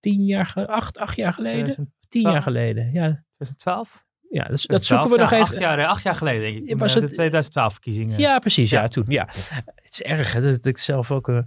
tien 0.00 0.24
jaar, 0.24 0.66
acht, 0.66 0.98
acht 0.98 1.16
jaar 1.16 1.32
geleden? 1.32 1.92
Tien 2.08 2.22
jaar 2.22 2.42
geleden, 2.42 2.84
ja. 2.84 3.24
2012? 3.36 4.06
Ja, 4.30 4.44
dat, 4.44 4.64
dat 4.66 4.84
zoeken 4.84 5.10
we 5.10 5.16
nog 5.16 5.30
even. 5.30 5.44
Acht 5.44 5.58
jaar, 5.58 5.86
acht 5.86 6.02
jaar 6.02 6.14
geleden, 6.14 6.40
denk 6.40 6.70
ik. 6.70 6.78
Was 6.78 6.94
het 6.94 7.02
de 7.02 7.10
2012 7.10 7.72
verkiezingen. 7.72 8.18
Ja, 8.18 8.38
precies. 8.38 8.70
Ja, 8.70 8.80
ja 8.80 8.88
toen. 8.88 9.04
Ja. 9.08 9.28
Het 9.88 10.00
is 10.00 10.02
erg 10.02 10.32
hè, 10.32 10.40
dat 10.40 10.66
ik 10.66 10.78
zelf 10.78 11.10
ook 11.10 11.28
uh, 11.28 11.38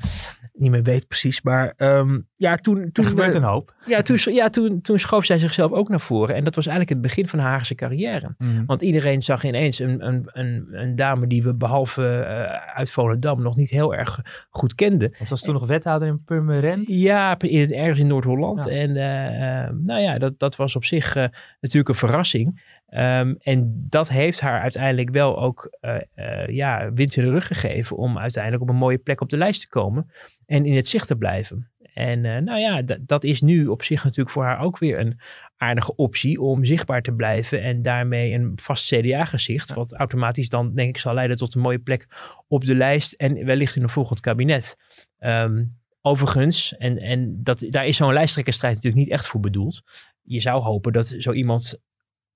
niet 0.54 0.72
meer 0.72 0.84
weet 0.84 1.08
precies. 1.08 1.42
Maar 1.42 1.74
um, 1.78 2.28
ja, 2.36 2.56
toen... 2.56 2.92
toen 2.92 3.04
er 3.04 3.10
gebeurt 3.10 3.34
een 3.34 3.44
hoop. 3.44 3.76
Ja, 3.86 4.02
toen, 4.02 4.18
ja 4.34 4.50
toen, 4.50 4.82
toen 4.82 5.00
schoof 5.00 5.26
zij 5.26 5.38
zichzelf 5.38 5.72
ook 5.72 5.90
naar 5.90 6.02
voren. 6.02 6.36
En 6.36 6.44
dat 6.44 6.56
was 6.56 6.68
eigenlijk 6.68 6.96
het 6.96 7.08
begin 7.08 7.28
van 7.28 7.40
haar 7.40 7.52
Haagse 7.52 7.76
carrière. 7.76 8.36
Mm. 8.38 8.66
Want 8.66 8.82
iedereen 8.82 9.22
zag 9.22 9.44
ineens 9.44 9.80
een, 9.80 10.08
een, 10.08 10.30
een, 10.32 10.68
een 10.72 10.96
dame 10.96 11.28
die 11.28 11.44
we 11.44 11.54
behalve 11.54 12.02
uh, 12.02 12.76
uit 12.78 12.92
Volendam 12.92 13.42
nog 13.42 13.56
niet 13.56 13.70
heel 13.70 13.96
erg 13.96 14.20
goed 14.50 14.76
kenden. 14.76 15.14
En 15.14 15.26
was 15.30 15.42
toen 15.42 15.54
nog 15.54 15.68
wethouder 15.68 16.08
in 16.08 16.24
Purmerend? 16.24 16.90
Ja, 16.90 17.40
in 17.40 17.60
het, 17.60 17.72
ergens 17.72 18.00
in 18.00 18.08
Noord-Holland. 18.08 18.64
Ja. 18.64 18.72
En 18.72 18.90
uh, 18.90 19.86
nou 19.86 20.02
ja, 20.02 20.18
dat, 20.18 20.40
dat 20.40 20.56
was 20.56 20.76
op 20.76 20.86
zich 20.86 21.16
natuurlijk 21.60 21.90
een 21.90 21.96
verrassing. 21.96 22.80
Um, 22.94 23.38
en 23.40 23.86
dat 23.90 24.10
heeft 24.10 24.40
haar 24.40 24.62
uiteindelijk 24.62 25.10
wel 25.10 25.42
ook 25.42 25.78
uh, 25.82 25.96
uh, 26.16 26.48
ja, 26.48 26.94
wind 26.94 27.16
in 27.16 27.24
de 27.24 27.30
rug 27.30 27.48
gegeven 27.48 27.98
om 27.98 28.18
uiteindelijk 28.18 28.64
op 28.64 28.70
een 28.70 28.76
mooie 28.76 28.98
plek 28.98 29.22
op 29.22 29.30
de 29.30 29.38
lijst 29.38 29.62
te 29.62 29.68
komen 29.68 30.12
en 30.46 30.66
in 30.66 30.76
het 30.76 30.88
zicht 30.88 31.08
te 31.08 31.16
blijven. 31.16 31.72
En 31.94 32.24
uh, 32.24 32.38
nou 32.38 32.60
ja, 32.60 32.82
dat 33.02 33.24
is 33.24 33.42
nu 33.42 33.68
op 33.68 33.84
zich 33.84 34.04
natuurlijk 34.04 34.30
voor 34.30 34.44
haar 34.44 34.60
ook 34.60 34.78
weer 34.78 35.00
een 35.00 35.20
aardige 35.58 35.96
optie 35.96 36.42
om 36.42 36.66
zichtbaar 36.66 37.02
te 37.02 37.14
blijven 37.14 37.62
en 37.64 37.82
daarmee 37.82 38.34
een 38.34 38.52
vast 38.56 38.94
CDA-gezicht, 38.94 39.68
ja. 39.68 39.76
wat 39.76 39.94
automatisch 39.94 40.50
dan 40.50 40.74
denk 40.74 40.90
ik 40.90 40.98
zal 40.98 41.14
leiden 41.14 41.38
tot 41.38 41.56
een 41.56 41.62
mooie 41.62 41.80
plek 41.80 42.08
op 42.48 42.66
de 42.66 42.76
lijst 42.76 43.14
en 43.14 43.46
wellicht 43.46 43.76
in 43.76 43.84
een 43.84 43.90
volgend 43.90 44.20
kabinet. 44.20 44.78
Um, 45.20 45.80
overigens, 46.02 46.78
en, 46.78 46.98
en 46.98 47.40
dat, 47.44 47.66
daar 47.70 47.86
is 47.86 47.98
zo'n 47.98 48.14
lijsttrekkerstrijd 48.14 48.76
natuurlijk 48.76 49.04
niet 49.04 49.14
echt 49.14 49.28
voor 49.28 49.40
bedoeld. 49.40 49.82
Je 50.22 50.40
zou 50.40 50.62
hopen 50.62 50.94
dat 50.94 51.16
zo 51.18 51.32
iemand 51.32 51.80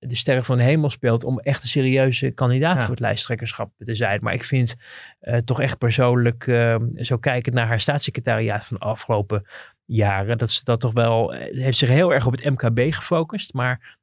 de 0.07 0.15
sterren 0.15 0.43
van 0.43 0.57
de 0.57 0.63
hemel 0.63 0.89
speelt 0.89 1.23
om 1.23 1.39
echt 1.39 1.61
een 1.61 1.69
serieuze 1.69 2.31
kandidaat 2.31 2.75
ja. 2.75 2.81
voor 2.81 2.89
het 2.89 2.99
lijsttrekkerschap 2.99 3.71
te 3.77 3.95
zijn. 3.95 4.19
Maar 4.21 4.33
ik 4.33 4.43
vind 4.43 4.75
uh, 5.21 5.37
toch 5.37 5.61
echt 5.61 5.77
persoonlijk, 5.77 6.47
uh, 6.47 6.75
zo 6.95 7.17
kijkend 7.17 7.55
naar 7.55 7.67
haar 7.67 7.79
staatssecretariaat 7.79 8.65
van 8.65 8.77
de 8.79 8.85
afgelopen 8.85 9.47
jaren, 9.85 10.37
dat 10.37 10.51
ze 10.51 10.63
dat 10.63 10.79
toch 10.79 10.93
wel, 10.93 11.31
heeft 11.31 11.77
zich 11.77 11.89
heel 11.89 12.13
erg 12.13 12.25
op 12.25 12.31
het 12.31 12.43
MKB 12.43 12.93
gefocust. 12.93 13.53
Maar 13.53 13.97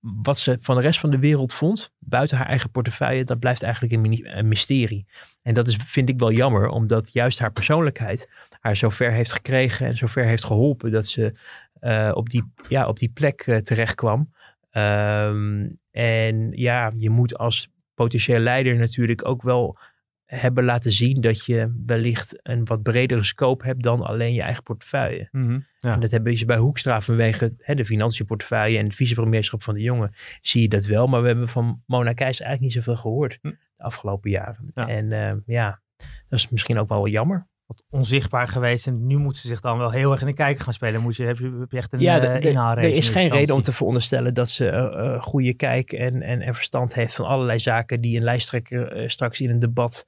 wat 0.00 0.38
ze 0.38 0.58
van 0.60 0.76
de 0.76 0.82
rest 0.82 1.00
van 1.00 1.10
de 1.10 1.18
wereld 1.18 1.52
vond, 1.52 1.92
buiten 1.98 2.36
haar 2.36 2.46
eigen 2.46 2.70
portefeuille, 2.70 3.24
dat 3.24 3.38
blijft 3.38 3.62
eigenlijk 3.62 3.92
een, 3.92 4.48
mysterie. 4.48 5.06
En 5.42 5.54
dat 5.54 5.68
is, 5.68 5.76
vind 5.76 6.08
ik 6.08 6.18
wel 6.18 6.32
jammer, 6.32 6.68
omdat 6.68 7.12
juist 7.12 7.38
haar 7.38 7.52
persoonlijkheid 7.52 8.30
haar 8.60 8.76
zo 8.76 8.90
ver 8.90 9.12
heeft 9.12 9.32
gekregen 9.32 9.86
en 9.86 9.96
zo 9.96 10.06
ver 10.06 10.24
heeft 10.24 10.44
geholpen 10.44 10.90
dat 10.90 11.06
ze 11.06 11.32
uh, 11.80 12.10
op, 12.14 12.30
die, 12.30 12.52
ja, 12.68 12.86
op 12.86 12.98
die 12.98 13.10
plek 13.10 13.42
terecht 13.62 13.94
kwam. 13.94 14.32
Um, 14.70 15.78
en 15.90 16.50
ja, 16.52 16.92
je 16.96 17.10
moet 17.10 17.38
als 17.38 17.68
potentieel 17.94 18.38
leider 18.38 18.76
natuurlijk 18.76 19.26
ook 19.26 19.42
wel 19.42 19.78
hebben 20.24 20.64
laten 20.64 20.92
zien 20.92 21.20
dat 21.20 21.44
je 21.44 21.82
wellicht 21.84 22.40
een 22.42 22.64
wat 22.64 22.82
bredere 22.82 23.22
scope 23.22 23.66
hebt 23.66 23.82
dan 23.82 24.02
alleen 24.02 24.34
je 24.34 24.42
eigen 24.42 24.62
portefeuille. 24.62 25.28
Mm 25.30 25.46
-hmm, 25.46 25.66
ja. 25.80 25.92
En 25.92 26.00
dat 26.00 26.10
hebben 26.10 26.36
ze 26.36 26.44
bij 26.44 26.56
Hoekstra 26.56 27.00
vanwege 27.00 27.54
hè, 27.58 27.74
de 27.74 27.84
financiënportefeuille 27.84 28.78
en 28.78 28.84
het 28.84 28.94
vicepremierschap 28.94 29.62
van 29.62 29.74
de 29.74 29.80
jongen, 29.80 30.14
zie 30.40 30.62
je 30.62 30.68
dat 30.68 30.84
wel. 30.84 31.06
Maar 31.06 31.20
we 31.20 31.26
hebben 31.26 31.48
van 31.48 31.82
Mona 31.86 32.12
Keijs 32.12 32.40
eigenlijk 32.40 32.60
niet 32.60 32.84
zoveel 32.84 33.00
gehoord 33.00 33.38
hm. 33.40 33.48
de 33.48 33.82
afgelopen 33.82 34.30
jaren. 34.30 34.70
Ja. 34.74 34.88
En 34.88 35.10
uh, 35.10 35.32
ja, 35.46 35.80
dat 36.28 36.38
is 36.38 36.48
misschien 36.48 36.78
ook 36.78 36.88
wel 36.88 37.08
jammer 37.08 37.48
wat 37.68 37.84
onzichtbaar 37.90 38.48
geweest. 38.48 38.86
En 38.86 39.06
nu 39.06 39.16
moet 39.16 39.36
ze 39.36 39.48
zich 39.48 39.60
dan 39.60 39.78
wel 39.78 39.90
heel 39.90 40.10
erg 40.10 40.20
in 40.20 40.26
de 40.26 40.32
kijker 40.32 40.64
gaan 40.64 40.72
spelen. 40.72 41.00
Moet 41.00 41.16
je, 41.16 41.24
heb, 41.24 41.38
je, 41.38 41.56
heb 41.58 41.70
je 41.70 41.76
echt 41.76 41.92
een 41.92 42.00
ja, 42.00 42.22
inhaalrace? 42.22 42.88
Er 42.88 42.94
is 42.94 43.08
geen 43.08 43.30
reden 43.30 43.54
om 43.54 43.62
te 43.62 43.72
veronderstellen 43.72 44.34
dat 44.34 44.50
ze 44.50 44.70
uh, 44.70 45.22
goede 45.22 45.54
kijk 45.54 45.92
en, 45.92 46.22
en, 46.22 46.40
en, 46.40 46.54
verstand 46.54 46.94
heeft 46.94 47.14
van 47.14 47.26
allerlei 47.26 47.58
zaken 47.58 48.00
die 48.00 48.16
een 48.16 48.22
lijsttrekker 48.22 49.10
straks 49.10 49.40
in 49.40 49.50
een 49.50 49.58
debat, 49.58 50.06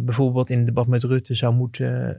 bijvoorbeeld 0.00 0.50
in 0.50 0.58
een 0.58 0.64
debat 0.64 0.86
met 0.86 1.02
Rutte, 1.02 1.34
zou 1.34 1.54
moeten 1.54 2.18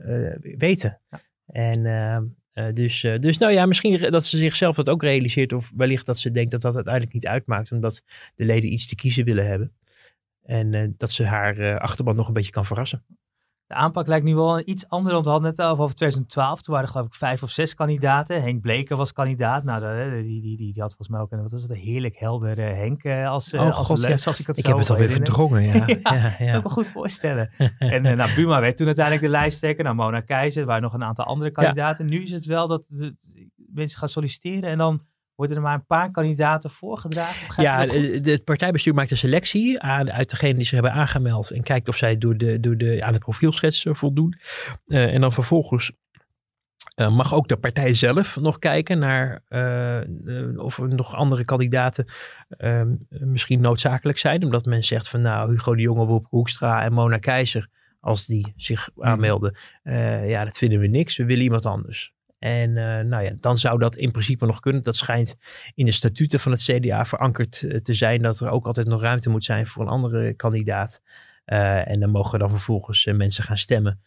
weten. 0.58 1.00
Ja. 1.10 1.20
En 1.46 2.36
dus, 2.74 3.00
dus 3.20 3.38
nou 3.38 3.52
ja, 3.52 3.66
misschien 3.66 4.10
dat 4.10 4.24
ze 4.24 4.36
zichzelf 4.36 4.76
dat 4.76 4.88
ook 4.88 5.02
realiseert. 5.02 5.52
Of 5.52 5.72
wellicht 5.76 6.06
dat 6.06 6.18
ze 6.18 6.30
denkt 6.30 6.50
dat 6.50 6.60
dat 6.60 6.74
uiteindelijk 6.74 7.14
niet 7.14 7.26
uitmaakt. 7.26 7.72
Omdat 7.72 8.02
de 8.34 8.44
leden 8.44 8.72
iets 8.72 8.86
te 8.86 8.94
kiezen 8.94 9.24
willen 9.24 9.46
hebben. 9.46 9.72
En 10.42 10.94
dat 10.96 11.10
ze 11.10 11.24
haar 11.24 11.78
achterban 11.78 12.16
nog 12.16 12.26
een 12.28 12.34
beetje 12.34 12.50
kan 12.50 12.66
verrassen. 12.66 13.04
De 13.66 13.74
aanpak 13.74 14.06
lijkt 14.06 14.24
nu 14.24 14.34
wel 14.34 14.62
iets 14.64 14.88
anders. 14.88 15.12
Want 15.12 15.24
we 15.24 15.30
hadden 15.30 15.56
al 15.56 15.70
over 15.70 15.94
2012. 15.94 16.62
Toen 16.62 16.74
waren 16.74 16.88
er 16.88 16.92
geloof 16.92 17.08
ik 17.08 17.14
vijf 17.14 17.42
of 17.42 17.50
zes 17.50 17.74
kandidaten. 17.74 18.42
Henk 18.42 18.60
Bleker 18.60 18.96
was 18.96 19.12
kandidaat. 19.12 19.64
Nou, 19.64 19.80
die, 20.22 20.40
die, 20.40 20.56
die, 20.56 20.72
die 20.72 20.82
had 20.82 20.94
volgens 20.94 21.08
mij 21.08 21.20
ook 21.20 21.32
een, 21.32 21.42
wat 21.42 21.52
was 21.52 21.62
het, 21.62 21.70
een 21.70 21.76
heerlijk 21.76 22.18
helder 22.18 22.56
Henk 22.56 23.04
als, 23.04 23.54
oh, 23.54 23.60
als 23.60 23.76
God, 23.76 24.26
als 24.26 24.40
ik 24.40 24.46
het 24.46 24.58
ik 24.58 24.66
heb 24.66 24.76
het 24.76 24.90
alweer 24.90 25.10
verdrongen, 25.10 25.62
ja. 25.62 25.72
ja, 25.86 25.98
ja, 26.02 26.34
ja. 26.38 26.52
kan 26.52 26.62
me 26.62 26.68
goed 26.68 26.88
voorstellen. 26.88 27.50
en 27.78 28.02
nou, 28.02 28.34
Buma 28.34 28.60
werd 28.60 28.76
toen 28.76 28.86
uiteindelijk 28.86 29.24
de 29.24 29.30
lijsttrekker. 29.30 29.84
Nou, 29.84 29.96
Mona 29.96 30.20
Keizer, 30.20 30.60
er 30.60 30.66
waren 30.66 30.82
nog 30.82 30.92
een 30.92 31.04
aantal 31.04 31.24
andere 31.24 31.50
kandidaten. 31.50 32.06
Nu 32.06 32.22
is 32.22 32.30
het 32.30 32.44
wel 32.44 32.68
dat 32.68 32.82
de, 32.88 33.16
mensen 33.74 33.98
gaan 33.98 34.08
solliciteren 34.08 34.70
en 34.70 34.78
dan 34.78 35.02
worden 35.34 35.56
er 35.56 35.62
maar 35.62 35.74
een 35.74 35.86
paar 35.86 36.10
kandidaten 36.10 36.70
voorgedragen? 36.70 37.62
Ja, 37.62 37.84
het 38.30 38.44
partijbestuur 38.44 38.94
maakt 38.94 39.10
een 39.10 39.16
selectie 39.16 39.80
aan, 39.80 40.12
uit 40.12 40.30
degenen 40.30 40.56
die 40.56 40.64
zich 40.64 40.80
hebben 40.80 40.92
aangemeld. 40.92 41.50
En 41.50 41.62
kijkt 41.62 41.88
of 41.88 41.96
zij 41.96 42.18
door 42.18 42.36
de, 42.36 42.60
door 42.60 42.76
de, 42.76 43.02
aan 43.02 43.12
het 43.12 43.22
profielschets 43.22 43.86
voldoen. 43.90 44.38
Uh, 44.86 45.14
en 45.14 45.20
dan 45.20 45.32
vervolgens 45.32 45.92
uh, 46.96 47.16
mag 47.16 47.34
ook 47.34 47.48
de 47.48 47.56
partij 47.56 47.94
zelf 47.94 48.36
nog 48.40 48.58
kijken 48.58 48.98
naar 48.98 49.42
uh, 49.48 50.58
of 50.58 50.78
er 50.78 50.88
nog 50.88 51.14
andere 51.14 51.44
kandidaten 51.44 52.06
ehm, 52.48 52.94
misschien 53.08 53.60
noodzakelijk 53.60 54.18
zijn. 54.18 54.44
Omdat 54.44 54.64
men 54.64 54.84
zegt 54.84 55.08
van 55.08 55.20
nou, 55.20 55.50
Hugo 55.50 55.74
de 55.74 55.82
Jonge, 55.82 56.06
Wop 56.06 56.26
Hoekstra 56.28 56.82
en 56.82 56.92
Mona 56.92 57.18
Keizer, 57.18 57.68
als 58.00 58.26
die 58.26 58.52
zich 58.56 58.90
mhm. 58.94 59.08
aanmelden, 59.08 59.56
ja, 60.26 60.44
dat 60.44 60.58
vinden 60.58 60.80
we 60.80 60.86
niks. 60.86 61.16
We 61.16 61.24
willen 61.24 61.44
iemand 61.44 61.66
anders. 61.66 62.13
En 62.44 62.70
uh, 62.70 63.00
nou 63.00 63.24
ja, 63.24 63.32
dan 63.40 63.56
zou 63.56 63.78
dat 63.78 63.96
in 63.96 64.10
principe 64.10 64.46
nog 64.46 64.60
kunnen. 64.60 64.82
Dat 64.82 64.96
schijnt 64.96 65.36
in 65.74 65.86
de 65.86 65.92
statuten 65.92 66.40
van 66.40 66.52
het 66.52 66.62
CDA 66.62 67.04
verankerd 67.04 67.62
eh, 67.62 67.78
te 67.78 67.94
zijn 67.94 68.22
dat 68.22 68.40
er 68.40 68.50
ook 68.50 68.66
altijd 68.66 68.86
nog 68.86 69.02
ruimte 69.02 69.30
moet 69.30 69.44
zijn 69.44 69.66
voor 69.66 69.82
een 69.82 69.88
andere 69.88 70.34
kandidaat. 70.34 71.02
Uh, 71.46 71.88
en 71.88 72.00
dan 72.00 72.10
mogen 72.10 72.38
dan 72.38 72.50
vervolgens 72.50 73.04
mensen 73.04 73.44
gaan 73.44 73.56
stemmen 73.56 74.00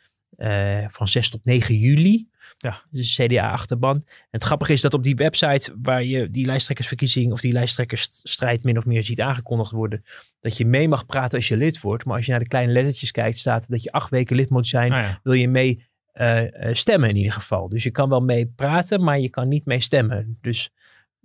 van 0.87 1.07
6 1.07 1.29
tot 1.29 1.45
9 1.45 1.75
juli. 1.75 2.27
Ja. 2.57 2.81
Dus 2.89 3.15
CDA-achterban. 3.15 3.95
En 3.95 4.27
het 4.29 4.43
grappige 4.43 4.73
is 4.73 4.81
dat 4.81 4.93
op 4.93 5.03
die 5.03 5.15
website 5.15 5.75
waar 5.81 6.03
je 6.03 6.29
die 6.29 6.45
lijsttrekkersverkiezing 6.45 7.31
of 7.31 7.41
die 7.41 7.51
lijsttrekkersstrijd 7.51 8.63
min 8.63 8.77
of 8.77 8.85
meer 8.85 9.03
ziet 9.03 9.21
aangekondigd 9.21 9.71
worden, 9.71 10.03
dat 10.39 10.57
je 10.57 10.65
mee 10.65 10.87
mag 10.87 11.05
praten 11.05 11.37
als 11.37 11.47
je 11.47 11.57
lid 11.57 11.81
wordt. 11.81 12.05
Maar 12.05 12.17
als 12.17 12.25
je 12.25 12.31
naar 12.31 12.39
de 12.39 12.47
kleine 12.47 12.71
lettertjes 12.71 13.11
kijkt, 13.11 13.37
staat 13.37 13.69
dat 13.69 13.83
je 13.83 13.91
acht 13.91 14.09
weken 14.09 14.35
lid 14.35 14.49
moet 14.49 14.67
zijn. 14.67 14.91
Ah 14.91 15.09
Wil 15.23 15.33
je 15.33 15.49
mee 15.49 15.85
uh, 16.17 16.73
stemmen 16.73 17.09
in 17.09 17.15
ieder 17.15 17.33
geval. 17.33 17.69
Dus 17.69 17.83
je 17.83 17.91
kan 17.91 18.09
wel 18.09 18.19
mee 18.19 18.53
praten, 18.55 19.03
maar 19.03 19.19
je 19.19 19.29
kan 19.29 19.47
niet 19.47 19.65
mee 19.65 19.81
stemmen. 19.81 20.37
Dus 20.41 20.71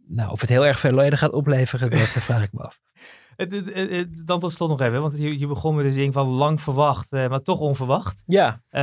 nou, 0.06 0.30
of 0.30 0.40
het 0.40 0.50
heel 0.50 0.66
erg 0.66 0.78
veel 0.78 0.94
leden 0.94 1.18
gaat 1.18 1.32
opleveren, 1.32 1.90
dat 1.90 1.98
vraag 1.98 2.42
ik 2.42 2.52
me 2.52 2.60
af. 2.60 2.80
Dan 4.26 4.40
tot 4.40 4.52
slot 4.52 4.68
nog 4.68 4.80
even, 4.80 5.00
want 5.00 5.18
je, 5.18 5.38
je 5.38 5.46
begon 5.46 5.74
met 5.74 5.84
de 5.84 5.92
zin 5.92 6.12
van 6.12 6.26
lang 6.26 6.60
verwacht, 6.60 7.10
maar 7.10 7.42
toch 7.42 7.58
onverwacht. 7.58 8.22
Ja. 8.26 8.62
Uh, 8.70 8.80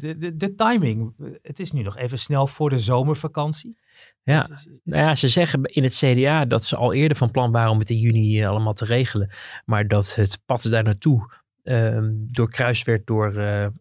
de, 0.00 0.16
de, 0.18 0.36
de, 0.36 0.54
timing, 0.54 1.14
het 1.42 1.60
is 1.60 1.72
nu 1.72 1.82
nog 1.82 1.96
even 1.96 2.18
snel 2.18 2.46
voor 2.46 2.70
de 2.70 2.78
zomervakantie. 2.78 3.76
Ja, 4.22 4.42
dus, 4.42 4.68
nou 4.82 5.02
ja, 5.02 5.14
ze 5.14 5.28
zeggen 5.28 5.62
in 5.62 5.82
het 5.82 5.94
CDA 5.94 6.44
dat 6.44 6.64
ze 6.64 6.76
al 6.76 6.92
eerder 6.92 7.16
van 7.16 7.30
plan 7.30 7.52
waren 7.52 7.70
om 7.70 7.78
het 7.78 7.90
in 7.90 7.98
juni 7.98 8.44
allemaal 8.44 8.72
te 8.72 8.84
regelen. 8.84 9.30
Maar 9.64 9.88
dat 9.88 10.14
het 10.14 10.38
pad 10.46 10.62
daar 10.70 10.84
naartoe 10.84 11.32
uh, 11.64 11.98
doorkruist 12.12 12.84
werd 12.84 13.06
door 13.06 13.32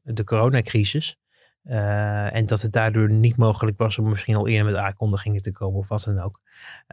de 0.03 0.23
coronacrisis. 0.23 1.17
Uh, 1.69 2.35
en 2.35 2.45
dat 2.45 2.61
het 2.61 2.71
daardoor 2.71 3.09
niet 3.09 3.37
mogelijk 3.37 3.77
was 3.77 3.99
om 3.99 4.09
misschien 4.09 4.35
al 4.35 4.47
eerder 4.47 4.71
met 4.71 4.81
aankondigingen 4.81 5.41
te 5.41 5.51
komen 5.51 5.79
of 5.79 5.87
wat 5.87 6.03
dan 6.03 6.19
ook. 6.19 6.41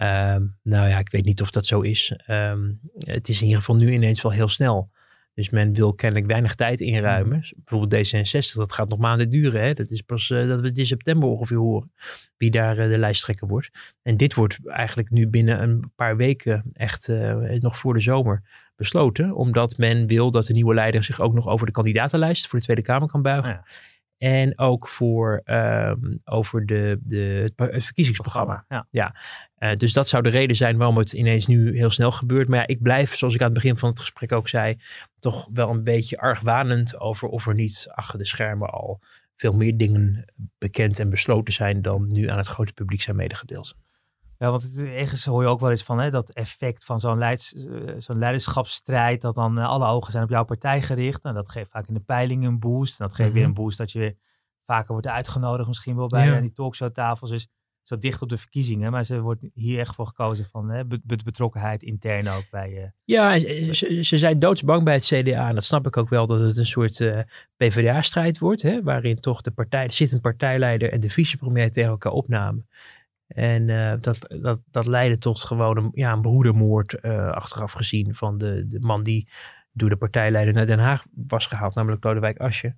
Uh, 0.02 0.36
nou 0.62 0.88
ja, 0.88 0.98
ik 0.98 1.10
weet 1.10 1.24
niet 1.24 1.40
of 1.40 1.50
dat 1.50 1.66
zo 1.66 1.80
is. 1.80 2.18
Um, 2.28 2.80
het 2.98 3.28
is 3.28 3.38
in 3.38 3.44
ieder 3.44 3.58
geval 3.58 3.76
nu 3.76 3.92
ineens 3.92 4.22
wel 4.22 4.32
heel 4.32 4.48
snel. 4.48 4.90
Dus 5.34 5.50
men 5.50 5.74
wil 5.74 5.94
kennelijk 5.94 6.26
weinig 6.26 6.54
tijd 6.54 6.80
inruimen. 6.80 7.36
Mm. 7.36 7.62
Bijvoorbeeld 7.64 8.08
D66, 8.08 8.52
dat 8.54 8.72
gaat 8.72 8.88
nog 8.88 8.98
maanden 8.98 9.30
duren. 9.30 9.62
Hè? 9.62 9.74
Dat 9.74 9.90
is 9.90 10.02
pas 10.02 10.30
uh, 10.30 10.48
dat 10.48 10.60
we 10.60 10.66
het 10.66 10.78
in 10.78 10.86
september 10.86 11.28
ongeveer 11.28 11.56
horen 11.56 11.92
wie 12.36 12.50
daar 12.50 12.78
uh, 12.78 12.88
de 12.88 12.98
lijsttrekker 12.98 13.48
wordt. 13.48 13.70
En 14.02 14.16
dit 14.16 14.34
wordt 14.34 14.68
eigenlijk 14.68 15.10
nu 15.10 15.28
binnen 15.28 15.62
een 15.62 15.92
paar 15.96 16.16
weken, 16.16 16.64
echt 16.72 17.08
nog 17.58 17.78
voor 17.78 17.94
de 17.94 18.00
zomer, 18.00 18.42
besloten. 18.76 19.34
Omdat 19.34 19.78
men 19.78 20.06
wil 20.06 20.30
dat 20.30 20.46
de 20.46 20.52
nieuwe 20.52 20.74
leider 20.74 21.04
zich 21.04 21.20
ook 21.20 21.34
nog 21.34 21.46
over 21.48 21.66
de 21.66 21.72
kandidatenlijst 21.72 22.46
voor 22.46 22.58
de 22.58 22.64
Tweede 22.64 22.82
Kamer 22.82 23.08
kan 23.08 23.22
buigen. 23.22 23.50
Ja. 23.50 23.64
En 24.20 24.58
ook 24.58 24.88
voor 24.88 25.42
um, 25.44 26.20
over 26.24 26.66
de, 26.66 26.98
de, 27.02 27.52
het 27.56 27.84
verkiezingsprogramma. 27.84 28.64
Ja. 28.68 28.86
ja. 28.90 29.14
Uh, 29.58 29.76
dus 29.76 29.92
dat 29.92 30.08
zou 30.08 30.22
de 30.22 30.28
reden 30.28 30.56
zijn 30.56 30.76
waarom 30.76 30.98
het 30.98 31.12
ineens 31.12 31.46
nu 31.46 31.76
heel 31.76 31.90
snel 31.90 32.10
gebeurt. 32.10 32.48
Maar 32.48 32.58
ja, 32.58 32.66
ik 32.66 32.82
blijf, 32.82 33.16
zoals 33.16 33.34
ik 33.34 33.40
aan 33.40 33.46
het 33.46 33.54
begin 33.54 33.78
van 33.78 33.88
het 33.88 34.00
gesprek 34.00 34.32
ook 34.32 34.48
zei, 34.48 34.76
toch 35.18 35.48
wel 35.52 35.70
een 35.70 35.84
beetje 35.84 36.18
argwanend 36.18 37.00
over 37.00 37.28
of 37.28 37.46
er 37.46 37.54
niet 37.54 37.86
achter 37.90 38.18
de 38.18 38.26
schermen 38.26 38.70
al 38.70 39.00
veel 39.36 39.52
meer 39.52 39.76
dingen 39.76 40.24
bekend 40.58 40.98
en 40.98 41.10
besloten 41.10 41.52
zijn 41.52 41.82
dan 41.82 42.12
nu 42.12 42.28
aan 42.28 42.38
het 42.38 42.46
grote 42.46 42.72
publiek 42.72 43.02
zijn 43.02 43.16
medegedeeld. 43.16 43.76
Ja, 44.40 44.50
want 44.50 44.78
ergens 44.78 45.25
hoor 45.25 45.42
je 45.42 45.49
ook 45.49 45.61
wel 45.61 45.70
eens 45.70 45.82
van 45.82 45.99
hè, 45.99 46.11
dat 46.11 46.30
effect 46.30 46.85
van 46.85 47.00
zo'n 47.00 47.18
leids, 47.18 47.54
zo'n 47.99 48.18
leiderschapsstrijd, 48.18 49.20
dat 49.20 49.35
dan 49.35 49.59
uh, 49.59 49.68
alle 49.68 49.87
ogen 49.87 50.12
zijn 50.12 50.25
op 50.25 50.30
jouw 50.30 50.44
partij 50.44 50.82
gericht. 50.82 51.23
En 51.23 51.35
dat 51.35 51.50
geeft 51.50 51.70
vaak 51.70 51.87
in 51.87 51.94
de 51.94 52.00
peilingen 52.00 52.49
een 52.49 52.59
boost. 52.59 53.00
En 53.00 53.06
dat 53.06 53.14
geeft 53.14 53.32
weer 53.32 53.40
mhm. 53.40 53.50
een 53.50 53.62
boost 53.64 53.78
dat 53.78 53.92
je 53.92 53.99
weer 53.99 54.16
vaker 54.66 54.92
wordt 54.92 55.06
uitgenodigd, 55.06 55.68
misschien 55.68 55.97
wel 55.97 56.06
bij 56.06 56.26
ja. 56.26 56.40
die 56.40 56.52
talkshowtafels. 56.52 57.30
Dus 57.30 57.49
zo 57.82 57.99
dicht 57.99 58.23
op 58.23 58.28
de 58.28 58.38
verkiezingen. 58.38 58.90
Maar 58.90 59.04
ze 59.04 59.20
wordt 59.20 59.40
hier 59.54 59.78
echt 59.78 59.94
voor 59.94 60.06
gekozen 60.06 60.44
van 60.44 60.70
hè, 60.70 60.85
betrokkenheid 61.25 61.82
intern 61.82 62.28
ook 62.28 62.47
bij. 62.50 62.70
Uh, 62.70 62.85
ja, 63.04 63.38
ze, 63.75 64.04
ze, 64.04 64.18
zijn 64.18 64.38
doodsbang 64.38 64.85
bij 64.85 64.94
het 64.94 65.04
CDA. 65.04 65.49
En 65.49 65.54
dat 65.54 65.64
snap 65.64 65.87
ik 65.87 65.97
ook 65.97 66.09
wel 66.09 66.26
dat 66.26 66.40
het 66.40 66.56
een 66.56 66.66
soort 66.66 67.04
PvdA-strijd 67.56 68.38
wordt. 68.38 68.62
Hè, 68.62 68.82
waarin 68.82 69.20
toch 69.20 69.40
de 69.40 69.50
partij, 69.50 69.87
de 69.87 69.94
zittend 69.94 70.20
partijleider 70.20 70.92
en 70.92 71.00
de 71.00 71.11
vicepremier 71.11 71.70
tegen 71.70 71.90
elkaar 71.90 72.12
opnamen. 72.12 72.68
En 73.34 73.68
uh, 73.68 73.92
dat, 74.00 74.37
dat, 74.42 74.60
dat 74.70 74.87
leidde 74.87 75.18
tot 75.18 75.44
gewoon 75.44 75.76
een, 75.76 75.90
ja, 75.92 76.12
een 76.12 76.20
broedermoord 76.20 76.96
uh, 77.02 77.30
achteraf 77.30 77.72
gezien 77.72 78.14
van 78.14 78.38
de, 78.38 78.66
de 78.66 78.80
man 78.80 79.02
die 79.02 79.28
door 79.72 79.88
de 79.88 79.96
partijleider 79.96 80.54
naar 80.54 80.66
Den 80.66 80.78
Haag 80.78 81.04
was 81.26 81.46
gehaald, 81.46 81.75
namelijk 81.75 82.04
Lodewijk 82.04 82.38
Asje. 82.38 82.75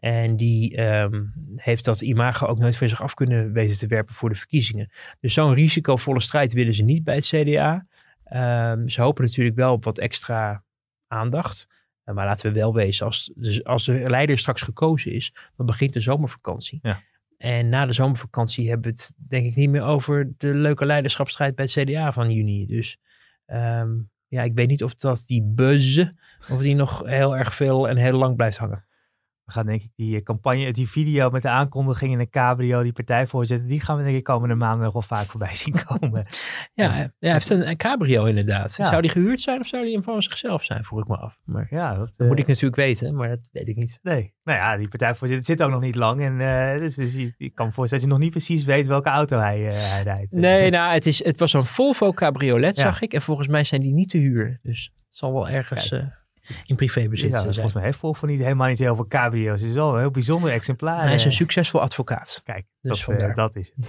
En 0.00 0.36
die 0.36 0.80
um, 0.82 1.32
heeft 1.56 1.84
dat 1.84 2.00
imago 2.00 2.46
ook 2.46 2.58
nooit 2.58 2.76
van 2.76 2.88
zich 2.88 3.02
af 3.02 3.14
kunnen 3.14 3.52
weten 3.52 3.78
te 3.78 3.86
werpen 3.86 4.14
voor 4.14 4.28
de 4.28 4.34
verkiezingen. 4.34 4.90
Dus 5.20 5.34
zo'n 5.34 5.54
risicovolle 5.54 6.20
strijd 6.20 6.52
willen 6.52 6.74
ze 6.74 6.82
niet 6.82 7.04
bij 7.04 7.14
het 7.14 7.26
CDA. 7.26 7.86
Um, 8.72 8.88
ze 8.88 9.02
hopen 9.02 9.24
natuurlijk 9.24 9.56
wel 9.56 9.72
op 9.72 9.84
wat 9.84 9.98
extra 9.98 10.62
aandacht. 11.06 11.82
Maar 12.04 12.26
laten 12.26 12.52
we 12.52 12.58
wel 12.58 12.74
wezen, 12.74 13.06
als, 13.06 13.32
dus 13.34 13.64
als 13.64 13.84
de 13.84 14.04
leider 14.06 14.38
straks 14.38 14.62
gekozen 14.62 15.12
is, 15.12 15.34
dan 15.52 15.66
begint 15.66 15.92
de 15.92 16.00
zomervakantie. 16.00 16.78
Ja. 16.82 16.98
En 17.44 17.68
na 17.68 17.86
de 17.86 17.92
zomervakantie 17.92 18.68
hebben 18.68 18.92
we 18.92 18.96
het 19.00 19.12
denk 19.28 19.46
ik 19.46 19.54
niet 19.54 19.70
meer 19.70 19.82
over 19.82 20.32
de 20.36 20.54
leuke 20.54 20.86
leiderschapsstrijd 20.86 21.54
bij 21.54 21.64
het 21.64 21.88
CDA 21.88 22.12
van 22.12 22.30
juni. 22.30 22.66
Dus 22.66 22.98
um, 23.46 24.10
ja, 24.28 24.42
ik 24.42 24.54
weet 24.54 24.68
niet 24.68 24.84
of 24.84 24.94
dat 24.94 25.24
die 25.26 25.42
buzz, 25.42 26.04
of 26.50 26.58
die 26.58 26.74
nog 26.74 27.02
heel 27.06 27.36
erg 27.36 27.54
veel 27.54 27.88
en 27.88 27.96
heel 27.96 28.18
lang 28.18 28.36
blijft 28.36 28.56
hangen. 28.56 28.84
We 29.44 29.52
gaan 29.52 29.66
denk 29.66 29.82
ik 29.82 29.90
die 29.96 30.16
eh, 30.16 30.22
campagne, 30.22 30.72
die 30.72 30.88
video 30.88 31.30
met 31.30 31.42
de 31.42 31.48
aankondiging 31.48 32.12
in 32.12 32.20
een 32.20 32.30
cabrio, 32.30 32.82
die 32.82 32.92
partijvoorzitter, 32.92 33.68
die 33.68 33.80
gaan 33.80 33.96
we 33.96 34.02
denk 34.02 34.16
ik 34.16 34.24
komende 34.24 34.54
maanden 34.54 34.84
nog 34.84 34.92
wel 34.92 35.02
vaak 35.02 35.26
voorbij 35.26 35.54
zien 35.54 35.74
komen. 35.84 36.26
ja, 36.74 36.84
ja, 36.94 37.10
hij 37.18 37.32
heeft 37.32 37.50
een, 37.50 37.68
een 37.68 37.76
cabrio 37.76 38.24
inderdaad. 38.24 38.70
Zou 38.70 39.00
die 39.00 39.10
gehuurd 39.10 39.40
zijn 39.40 39.60
of 39.60 39.66
zou 39.66 39.84
die 39.84 40.00
van 40.00 40.22
zichzelf 40.22 40.64
zijn, 40.64 40.84
vroeg 40.84 41.00
ik 41.00 41.08
me 41.08 41.16
af. 41.16 41.38
Maar 41.44 41.66
ja, 41.70 41.94
dat, 41.94 42.12
moet 42.18 42.38
ik 42.38 42.44
eh, 42.44 42.48
natuurlijk 42.48 42.76
weten, 42.76 43.14
maar 43.14 43.28
dat 43.28 43.48
weet 43.52 43.68
ik 43.68 43.76
niet. 43.76 43.98
Nee, 44.02 44.34
nou 44.44 44.58
ja, 44.58 44.76
die 44.76 44.88
partijvoorzitter 44.88 45.46
zit 45.46 45.62
ook 45.62 45.70
nog 45.70 45.80
niet 45.80 45.94
lang. 45.94 46.20
En 46.20 46.40
uh, 46.40 46.76
dus, 46.76 46.94
dus 46.94 47.14
je, 47.14 47.50
kan 47.50 47.66
me 47.66 47.72
voorstellen 47.72 47.90
dat 47.90 48.00
je 48.02 48.06
nog 48.06 48.18
niet 48.18 48.30
precies 48.30 48.64
weet 48.64 48.86
welke 48.86 49.08
auto 49.08 49.38
hij, 49.38 49.60
hij 49.60 50.02
rijdt. 50.02 50.32
Nee, 50.32 50.70
nou, 50.76 50.92
het, 50.92 51.06
is, 51.06 51.24
het 51.24 51.38
was 51.38 51.52
een 51.52 51.64
Volvo 51.64 52.12
cabriolet, 52.12 52.76
zag 52.76 53.00
ik. 53.00 53.12
En 53.12 53.22
volgens 53.22 53.48
mij 53.48 53.64
zijn 53.64 53.80
die 53.80 53.92
niet 53.92 54.08
te 54.08 54.18
huur. 54.18 54.58
Dus 54.62 54.92
het 54.94 55.16
zal 55.16 55.32
wel 55.32 55.48
ergens 55.48 55.92
in 56.66 56.76
privébezit 56.76 57.30
ja, 57.30 57.40
Volgens 57.40 57.72
mij 57.72 57.82
heeft 57.82 57.98
Volvo 57.98 58.26
niet 58.26 58.40
helemaal 58.40 58.68
niet 58.68 58.78
heel 58.78 58.94
veel 58.94 59.06
cabrio's. 59.06 59.60
Het 59.60 59.68
is 59.68 59.76
wel 59.76 59.92
een 59.92 60.00
heel 60.00 60.10
bijzonder 60.10 60.50
exemplaar. 60.50 61.04
Hij 61.04 61.14
is 61.14 61.24
een 61.24 61.32
succesvol 61.32 61.80
advocaat. 61.80 62.40
Kijk, 62.44 62.66
dus 62.80 63.04
dat, 63.04 63.20
uh, 63.20 63.34
dat 63.34 63.56
is 63.56 63.72
het. 63.74 63.86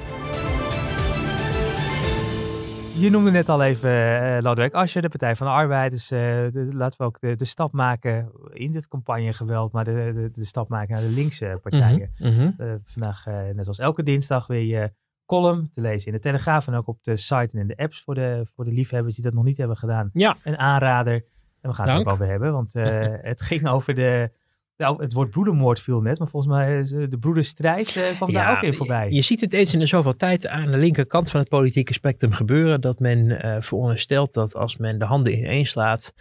Je 2.97 3.09
noemde 3.09 3.31
net 3.31 3.49
al 3.49 3.63
even 3.63 3.89
uh, 3.89 4.37
Lodewijk 4.41 4.73
Asscher, 4.73 5.01
de 5.01 5.09
Partij 5.09 5.35
van 5.35 5.47
de 5.47 5.53
Arbeid. 5.53 5.91
Dus 5.91 6.11
uh, 6.11 6.19
de, 6.19 6.67
laten 6.71 6.97
we 6.99 7.05
ook 7.05 7.19
de, 7.19 7.35
de, 7.35 7.45
stap 7.45 7.71
maken 7.71 8.31
in 8.53 8.71
dit 8.71 8.87
campagnegeweld, 8.87 9.71
maar 9.71 9.83
de, 9.83 10.11
de, 10.15 10.29
de, 10.33 10.45
stap 10.45 10.69
maken 10.69 10.93
naar 10.93 11.03
de 11.03 11.09
linkse 11.09 11.59
partijen. 11.61 12.11
Mm 12.17 12.31
-hmm. 12.31 12.55
uh, 12.57 12.73
vandaag, 12.83 13.25
net 13.53 13.67
als 13.67 13.79
elke 13.79 14.03
dinsdag, 14.03 14.47
weer 14.47 14.65
je 14.65 14.91
column 15.25 15.69
te 15.71 15.81
lezen 15.81 16.07
in 16.07 16.13
de 16.13 16.19
Telegraaf 16.19 16.67
en 16.67 16.73
ook 16.73 16.87
op 16.87 16.97
de 17.01 17.15
site 17.15 17.49
en 17.53 17.59
in 17.59 17.67
de 17.67 17.77
apps 17.77 18.01
voor 18.01 18.15
de, 18.15 18.47
voor 18.55 18.65
de 18.65 18.71
liefhebbers 18.71 19.15
die 19.15 19.23
dat 19.23 19.33
nog 19.33 19.43
niet 19.43 19.57
hebben 19.57 19.77
gedaan. 19.77 20.09
Ja. 20.13 20.37
Een 20.43 20.57
aanrader. 20.57 21.25
En 21.65 21.71
we 21.71 21.77
gaan 21.77 21.89
het 21.89 22.07
ook 22.07 22.13
over 22.13 22.27
hebben, 22.27 22.51
want 22.51 22.75
uh, 22.75 23.05
het 23.31 23.41
ging 23.41 23.67
over 23.67 23.93
de, 23.93 24.31
Nou, 24.77 25.01
het 25.01 25.13
woord 25.13 25.29
broedermoord 25.29 25.79
viel 25.79 26.01
net, 26.01 26.19
maar 26.19 26.27
volgens 26.27 26.53
mij 26.53 26.79
is 26.79 26.89
de 26.89 27.17
broederstrijd 27.19 27.95
uh, 27.95 28.03
kwam 28.15 28.33
daar 28.33 28.57
ook 28.57 28.63
in 28.63 28.75
voorbij. 28.75 29.11
Je 29.11 29.21
ziet 29.21 29.41
het 29.41 29.53
eens 29.53 29.73
in 29.73 29.79
de 29.79 29.85
zoveel 29.85 30.15
tijd 30.15 30.47
aan 30.47 30.71
de 30.71 30.77
linkerkant 30.77 31.31
van 31.31 31.39
het 31.39 31.49
politieke 31.49 31.93
spectrum 31.93 32.31
gebeuren. 32.31 32.81
Dat 32.81 32.99
men 32.99 33.29
uh, 33.29 33.55
veronderstelt 33.59 34.33
dat 34.33 34.55
als 34.55 34.77
men 34.77 34.99
de 34.99 35.05
handen 35.05 35.37
ineen 35.37 35.65
slaat, 35.65 36.13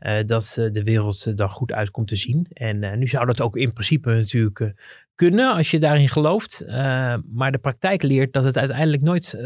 uh, 0.00 0.16
dat 0.26 0.52
de 0.72 0.82
wereld 0.82 1.36
dan 1.36 1.50
goed 1.50 1.72
uit 1.72 1.90
komt 1.90 2.08
te 2.08 2.16
zien. 2.16 2.46
En 2.52 2.98
nu 2.98 3.06
zou 3.06 3.26
dat 3.26 3.40
ook 3.40 3.56
in 3.56 3.72
principe 3.72 4.10
natuurlijk 4.10 4.74
kunnen 5.14 5.54
als 5.54 5.70
je 5.70 5.78
daarin 5.78 6.08
gelooft. 6.08 6.64
maar 7.32 7.52
de 7.52 7.58
praktijk 7.58 8.02
leert 8.02 8.32
dat 8.32 8.44
het 8.44 8.58
uiteindelijk 8.58 9.02
nooit 9.02 9.36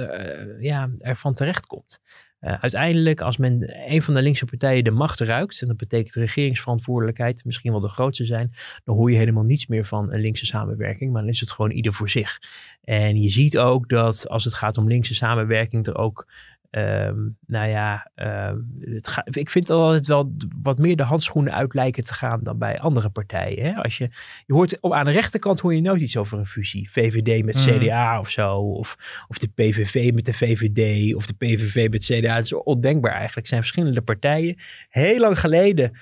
ja, 0.60 0.90
ervan 0.98 1.34
terecht 1.34 1.66
komt. 1.66 2.00
Uh, 2.46 2.52
uiteindelijk, 2.60 3.20
als 3.20 3.36
men 3.36 3.74
een 3.92 4.02
van 4.02 4.14
de 4.14 4.22
linkse 4.22 4.44
partijen 4.44 4.84
de 4.84 4.90
macht 4.90 5.20
ruikt, 5.20 5.62
en 5.62 5.68
dat 5.68 5.76
betekent 5.76 6.14
regeringsverantwoordelijkheid 6.14 7.44
misschien 7.44 7.70
wel 7.70 7.80
de 7.80 7.88
grootste 7.88 8.24
zijn, 8.24 8.52
dan 8.84 8.96
hoor 8.96 9.10
je 9.10 9.16
helemaal 9.16 9.42
niets 9.42 9.66
meer 9.66 9.86
van 9.86 10.12
een 10.12 10.20
linkse 10.20 10.46
samenwerking, 10.46 11.12
maar 11.12 11.22
dan 11.22 11.30
is 11.30 11.40
het 11.40 11.50
gewoon 11.50 11.70
ieder 11.70 11.92
voor 11.92 12.08
zich. 12.08 12.38
En 12.84 13.22
je 13.22 13.30
ziet 13.30 13.58
ook 13.58 13.88
dat 13.88 14.28
als 14.28 14.44
het 14.44 14.54
gaat 14.54 14.78
om 14.78 14.88
linkse 14.88 15.14
samenwerking, 15.14 15.86
er 15.86 15.96
ook 15.96 16.26
Um, 16.76 17.36
nou 17.46 17.68
ja, 17.68 18.10
het 18.14 19.22
ik 19.24 19.50
vind 19.50 19.70
altijd 19.70 20.06
wel 20.06 20.36
wat 20.62 20.78
meer 20.78 20.96
de 20.96 21.02
handschoenen 21.02 21.52
uit 21.52 21.74
lijken 21.74 22.04
te 22.04 22.14
gaan 22.14 22.40
dan 22.42 22.58
bij 22.58 22.78
andere 22.78 23.08
partijen. 23.08 23.64
Hè? 23.64 23.82
Als 23.82 23.98
je, 23.98 24.10
je 24.46 24.52
hoort 24.52 24.80
op, 24.80 24.92
aan 24.92 25.04
de 25.04 25.10
rechterkant 25.10 25.60
hoor 25.60 25.74
je 25.74 25.80
nooit 25.80 26.00
iets 26.00 26.16
over 26.16 26.38
een 26.38 26.46
fusie. 26.46 26.90
VVD 26.90 27.44
met 27.44 27.66
mm. 27.66 27.78
CDA 27.78 28.20
of 28.20 28.30
zo. 28.30 28.58
Of, 28.58 29.24
of 29.28 29.38
de 29.38 29.48
PVV 29.48 30.12
met 30.12 30.24
de 30.24 30.32
VVD. 30.32 31.14
Of 31.14 31.26
de 31.26 31.34
PVV 31.34 31.88
met 31.90 32.04
CDA. 32.04 32.34
Het 32.34 32.44
is 32.44 32.52
ondenkbaar 32.52 33.12
eigenlijk. 33.12 33.38
Het 33.38 33.48
zijn 33.48 33.60
verschillende 33.60 34.02
partijen. 34.02 34.56
Heel 34.88 35.18
lang 35.18 35.40
geleden, 35.40 35.92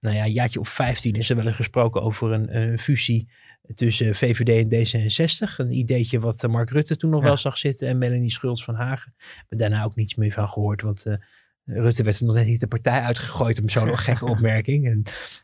nou 0.00 0.16
ja, 0.16 0.24
een 0.24 0.32
jaartje 0.32 0.60
of 0.60 0.68
15 0.68 1.14
is 1.14 1.30
er 1.30 1.36
wel 1.36 1.46
eens 1.46 1.56
gesproken 1.56 2.02
over 2.02 2.32
een, 2.32 2.56
een 2.56 2.78
fusie 2.78 3.28
tussen 3.74 4.14
VVD 4.14 4.72
en 4.72 4.86
D66. 4.86 5.56
Een 5.56 5.72
ideetje 5.72 6.20
wat 6.20 6.44
eh, 6.44 6.50
Mark 6.50 6.70
Rutte 6.70 6.96
toen 6.96 7.10
nog 7.10 7.22
wel 7.22 7.36
zag 7.36 7.58
zitten 7.58 7.88
en 7.88 7.98
Melanie 7.98 8.30
Schultz 8.30 8.64
van 8.64 8.74
Hagen. 8.74 9.14
Maar 9.18 9.58
daarna 9.58 9.84
ook 9.84 9.96
niets 9.96 10.14
meer 10.14 10.32
van 10.32 10.48
gehoord, 10.48 10.82
want 10.82 11.06
uh, 11.06 11.14
Rutte 11.64 12.02
werd 12.02 12.20
nog 12.20 12.34
net 12.34 12.46
niet 12.46 12.60
de 12.60 12.66
partij 12.66 13.00
uitgegooid 13.00 13.60
om 13.60 13.68
zo'n 13.68 13.98
gekke 14.06 14.26
opmerking. 14.26 14.86
En 14.86 15.02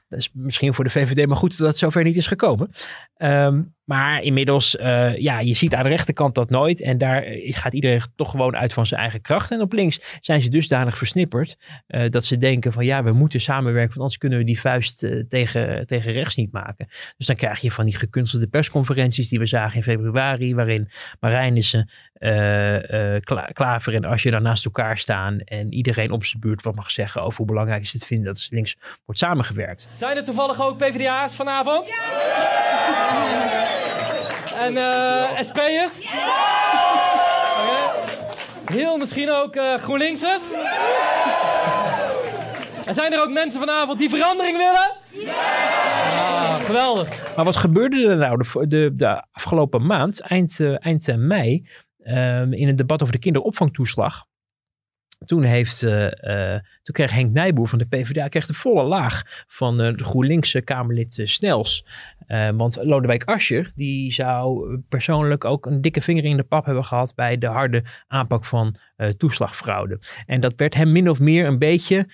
dat 0.08 0.18
is 0.18 0.30
misschien 0.32 0.74
voor 0.74 0.84
de 0.84 0.90
VVD 0.90 1.26
maar 1.26 1.36
goed 1.36 1.58
dat 1.58 1.68
het 1.68 1.78
zover 1.78 2.04
niet 2.04 2.16
is 2.16 2.26
gekomen. 2.26 2.70
Um, 3.18 3.74
maar 3.86 4.22
inmiddels, 4.22 4.74
uh, 4.74 5.16
ja, 5.16 5.40
je 5.40 5.54
ziet 5.54 5.74
aan 5.74 5.82
de 5.82 5.88
rechterkant 5.88 6.34
dat 6.34 6.50
nooit. 6.50 6.82
En 6.82 6.98
daar 6.98 7.22
eh, 7.22 7.54
gaat 7.54 7.74
iedereen 7.74 8.02
toch 8.16 8.30
gewoon 8.30 8.56
uit 8.56 8.72
van 8.72 8.86
zijn 8.86 9.00
eigen 9.00 9.20
kracht. 9.20 9.50
En 9.50 9.60
op 9.60 9.72
links 9.72 10.18
zijn 10.20 10.42
ze 10.42 10.50
dusdanig 10.50 10.98
versnipperd 10.98 11.56
uh, 11.88 12.08
dat 12.08 12.24
ze 12.24 12.36
denken 12.36 12.72
van 12.72 12.84
ja, 12.84 13.02
we 13.02 13.12
moeten 13.12 13.40
samenwerken. 13.40 13.88
Want 13.88 14.00
anders 14.00 14.18
kunnen 14.18 14.38
we 14.38 14.44
die 14.44 14.60
vuist 14.60 14.98
tegen, 15.28 15.86
tegen 15.86 16.12
rechts 16.12 16.36
niet 16.36 16.52
maken. 16.52 16.86
Dus 17.16 17.26
dan 17.26 17.36
krijg 17.36 17.60
je 17.60 17.70
van 17.70 17.84
die 17.84 17.96
gekunstelde 17.96 18.46
persconferenties 18.46 19.28
die 19.28 19.38
we 19.38 19.46
zagen 19.46 19.76
in 19.76 19.82
februari. 19.82 20.54
Waarin 20.54 20.90
Marijnissen, 21.20 21.90
Kla 23.20 23.48
Klaver 23.52 23.94
en 23.94 24.04
Asje 24.04 24.30
dan 24.30 24.42
naast 24.42 24.64
elkaar 24.64 24.98
staan. 24.98 25.38
En 25.38 25.72
iedereen 25.72 26.10
op 26.10 26.24
zijn 26.24 26.40
buurt 26.40 26.62
wat 26.62 26.76
mag 26.76 26.90
zeggen 26.90 27.22
over 27.22 27.36
hoe 27.36 27.46
belangrijk 27.46 27.86
ze 27.86 27.96
het 27.96 28.06
vinden 28.06 28.26
dat 28.26 28.38
er 28.38 28.46
links 28.50 28.76
wordt 29.04 29.20
samengewerkt. 29.20 29.88
Zijn 29.96 30.16
er 30.16 30.24
toevallig 30.24 30.62
ook 30.62 30.76
PvdA's 30.76 31.34
vanavond? 31.34 31.88
Ja! 31.88 31.94
En 34.66 34.76
uh, 34.76 35.38
SP'ers? 35.40 36.00
Okay. 36.00 36.36
Heel 38.64 38.96
misschien 38.96 39.30
ook 39.30 39.56
uh, 39.56 39.74
GroenLinksers? 39.74 40.42
En 42.86 42.94
zijn 42.94 43.12
er 43.12 43.22
ook 43.22 43.30
mensen 43.30 43.60
vanavond 43.60 43.98
die 43.98 44.08
verandering 44.08 44.56
willen? 44.56 44.92
Ja! 45.26 45.34
Ah, 46.14 46.64
geweldig. 46.64 47.36
Maar 47.36 47.44
wat 47.44 47.56
gebeurde 47.56 48.08
er 48.08 48.16
nou 48.16 48.42
de, 48.42 48.66
de, 48.66 48.90
de 48.94 49.22
afgelopen 49.32 49.86
maand, 49.86 50.20
eind, 50.20 50.58
uh, 50.58 50.76
eind 50.78 51.16
mei, 51.16 51.68
um, 52.04 52.52
in 52.52 52.68
een 52.68 52.76
debat 52.76 53.02
over 53.02 53.14
de 53.14 53.20
kinderopvangtoeslag? 53.20 54.24
Toen, 55.24 55.42
heeft, 55.42 55.82
uh, 55.82 56.02
uh, 56.02 56.58
toen 56.82 56.94
kreeg 56.94 57.12
Henk 57.12 57.32
Nijboer 57.32 57.68
van 57.68 57.78
de 57.78 57.86
PvdA 57.86 58.28
kreeg 58.28 58.46
de 58.46 58.54
volle 58.54 58.82
laag 58.82 59.44
van 59.46 59.80
uh, 59.80 59.96
de 59.96 60.04
GroenLinkse 60.04 60.60
Kamerlid 60.60 61.20
Snels. 61.24 61.86
want 62.56 62.78
Lodewijk 62.82 63.24
Asscher 63.24 63.70
die 63.74 64.12
zou 64.12 64.76
persoonlijk 64.88 65.44
ook 65.44 65.66
een 65.66 65.80
dikke 65.80 66.00
vinger 66.00 66.24
in 66.24 66.36
de 66.36 66.42
pap 66.42 66.64
hebben 66.64 66.84
gehad 66.84 67.14
bij 67.14 67.38
de 67.38 67.46
harde 67.46 67.84
aanpak 68.08 68.44
van 68.44 68.76
toeslagfraude. 69.16 69.98
En 70.26 70.40
dat 70.40 70.52
werd 70.56 70.74
hem 70.74 70.92
min 70.92 71.10
of 71.10 71.20
meer 71.20 71.46
een 71.46 71.58
beetje 71.58 72.08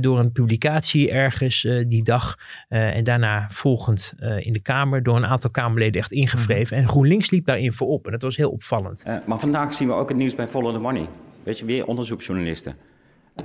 door 0.00 0.18
een 0.18 0.32
publicatie 0.32 1.10
ergens 1.10 1.68
die 1.86 2.02
dag 2.02 2.34
en 2.68 3.04
daarna 3.04 3.46
volgend 3.50 4.14
in 4.38 4.52
de 4.52 4.62
Kamer 4.62 5.02
door 5.02 5.16
een 5.16 5.26
aantal 5.26 5.50
Kamerleden 5.50 6.00
echt 6.00 6.12
ingevreven. 6.12 6.76
Mhm. 6.76 6.84
En 6.84 6.90
GroenLinks 6.90 7.30
liep 7.30 7.46
daarin 7.46 7.72
voorop 7.72 8.04
en 8.04 8.12
dat 8.12 8.22
was 8.22 8.36
heel 8.36 8.50
opvallend. 8.50 9.04
maar 9.26 9.38
vandaag 9.38 9.72
zien 9.72 9.88
we 9.88 9.94
ook 9.94 10.08
het 10.08 10.18
nieuws 10.18 10.34
bij 10.34 10.48
Follow 10.48 10.72
the 10.72 10.80
Money. 10.80 11.08
Weet 11.42 11.58
je, 11.58 11.64
weer 11.64 11.86
onderzoeksjournalisten. 11.86 12.76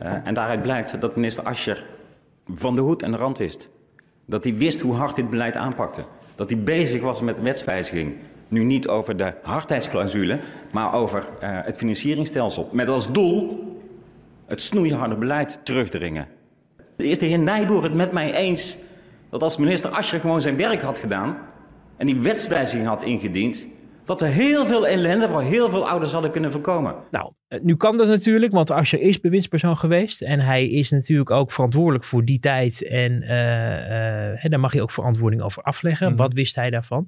Uh, 0.04 0.28
en 0.28 0.34
daaruit 0.34 0.62
blijkt 0.62 1.02
dat 1.02 1.16
minister 1.16 1.44
Ascher 1.44 1.86
van 2.48 2.76
de 2.76 2.82
hoed 2.82 3.04
en 3.04 3.12
de 3.12 3.18
rand 3.18 3.38
wist. 3.38 3.70
Dat 4.26 4.44
hij 4.44 4.56
wist 4.56 4.82
hoe 4.82 4.94
hard 4.94 5.16
dit 5.16 5.30
beleid 5.30 5.56
aanpakte. 5.56 6.04
Dat 6.36 6.50
hij 6.50 6.64
bezig 6.64 7.02
was 7.02 7.22
met 7.22 7.42
wetswijziging. 7.42 8.16
Nu 8.48 8.64
niet 8.64 8.88
over 8.88 9.18
de 9.18 9.34
hardheidsclausule, 9.42 10.40
maar 10.72 10.94
over 10.94 11.20
uh, 11.20 11.28
het 11.42 11.78
financieringsstelsel. 11.78 12.70
Met 12.72 12.88
als 12.88 13.12
doel 13.12 13.64
het 14.46 14.62
snoeiharde 14.62 15.16
beleid 15.16 15.60
terugdringen. 15.64 16.28
De 16.96 17.04
eerste 17.04 17.26
heer 17.26 17.40
Nijboer 17.40 17.84
het 17.84 17.94
met 17.94 18.12
mij 18.12 18.34
eens 18.34 18.78
dat 19.30 19.44
als 19.44 19.58
minister 19.58 19.90
Ascher 19.90 20.20
gewoon 20.20 20.42
zijn 20.42 20.58
werk 20.58 20.82
had 20.82 21.00
gedaan 21.00 21.38
en 21.98 22.06
die 22.06 22.20
wetswijziging 22.20 22.88
had 22.88 23.04
ingediend, 23.04 23.66
dat 24.06 24.22
er 24.22 24.28
heel 24.28 24.66
veel 24.66 24.88
ellende 24.88 25.30
voor 25.30 25.42
heel 25.42 25.70
veel 25.70 25.90
ouders 25.90 26.12
hadden 26.12 26.32
kunnen 26.32 26.52
voorkomen. 26.52 26.96
Nou, 27.12 27.34
eh, 27.48 27.60
nu 27.62 27.76
kan 27.76 27.98
dat 27.98 28.08
natuurlijk, 28.08 28.52
want 28.52 28.72
Asscher 28.72 29.02
is 29.02 29.20
bewindspersoon 29.20 29.78
geweest. 29.78 30.22
En 30.22 30.40
hij 30.40 30.68
is 30.68 30.92
natuurlijk 30.92 31.32
ook 31.32 31.52
verantwoordelijk 31.52 32.04
voor 32.04 32.26
die 32.26 32.40
tijd. 32.40 32.88
En 32.88 33.12
uh, 33.12 34.34
uh, 34.34 34.50
daar 34.50 34.60
mag 34.60 34.74
je 34.74 34.82
ook 34.82 34.92
verantwoording 34.92 35.42
over 35.42 35.64
afleggen. 35.64 36.08
Mhm. 36.08 36.18
Wat 36.18 36.34
wist 36.34 36.56
hij 36.56 36.70
daarvan? 36.70 37.08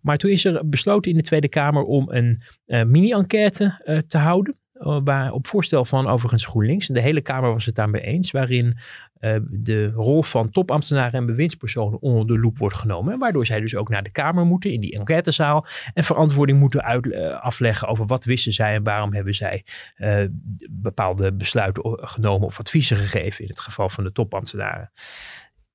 Maar 0.00 0.16
toen 0.16 0.30
is 0.30 0.44
er 0.44 0.68
besloten 0.68 1.10
in 1.10 1.16
de 1.16 1.22
Tweede 1.22 1.48
Kamer 1.48 1.82
om 1.82 2.10
een 2.10 2.42
mini-enquête 2.66 4.04
te 4.08 4.18
houden. 4.18 4.56
Waar, 5.04 5.32
op 5.32 5.46
voorstel 5.46 5.84
van 5.84 6.08
overigens 6.08 6.46
GroenLinks. 6.46 6.88
En 6.88 6.94
de 6.94 7.00
hele 7.00 7.20
Kamer 7.20 7.52
was 7.52 7.66
het 7.66 7.74
daarmee 7.74 8.02
eens. 8.02 8.30
Waarin 8.30 8.76
uh, 9.20 9.36
de 9.50 9.90
rol 9.90 10.22
van 10.22 10.50
topambtenaren 10.50 11.12
en 11.12 11.26
bewindspersonen 11.26 12.00
onder 12.00 12.26
de 12.26 12.38
loep 12.38 12.58
wordt 12.58 12.76
genomen. 12.76 13.18
Waardoor 13.18 13.46
zij 13.46 13.60
dus 13.60 13.76
ook 13.76 13.88
naar 13.88 14.02
de 14.02 14.10
Kamer 14.10 14.44
moeten, 14.44 14.72
in 14.72 14.80
die 14.80 14.98
enquêtezaal. 14.98 15.66
En 15.94 16.04
verantwoording 16.04 16.58
moeten 16.58 17.00
uh, 17.02 17.42
afleggen 17.42 17.88
over 17.88 18.06
wat 18.06 18.24
wisten 18.24 18.52
zij 18.52 18.74
en 18.74 18.82
waarom 18.82 19.14
hebben 19.14 19.34
zij 19.34 19.64
uh, 19.96 20.24
bepaalde 20.70 21.32
besluiten 21.32 21.98
genomen 22.08 22.46
of 22.46 22.58
adviezen 22.58 22.96
gegeven. 22.96 23.44
In 23.44 23.50
het 23.50 23.60
geval 23.60 23.88
van 23.88 24.04
de 24.04 24.12
topambtenaren. 24.12 24.92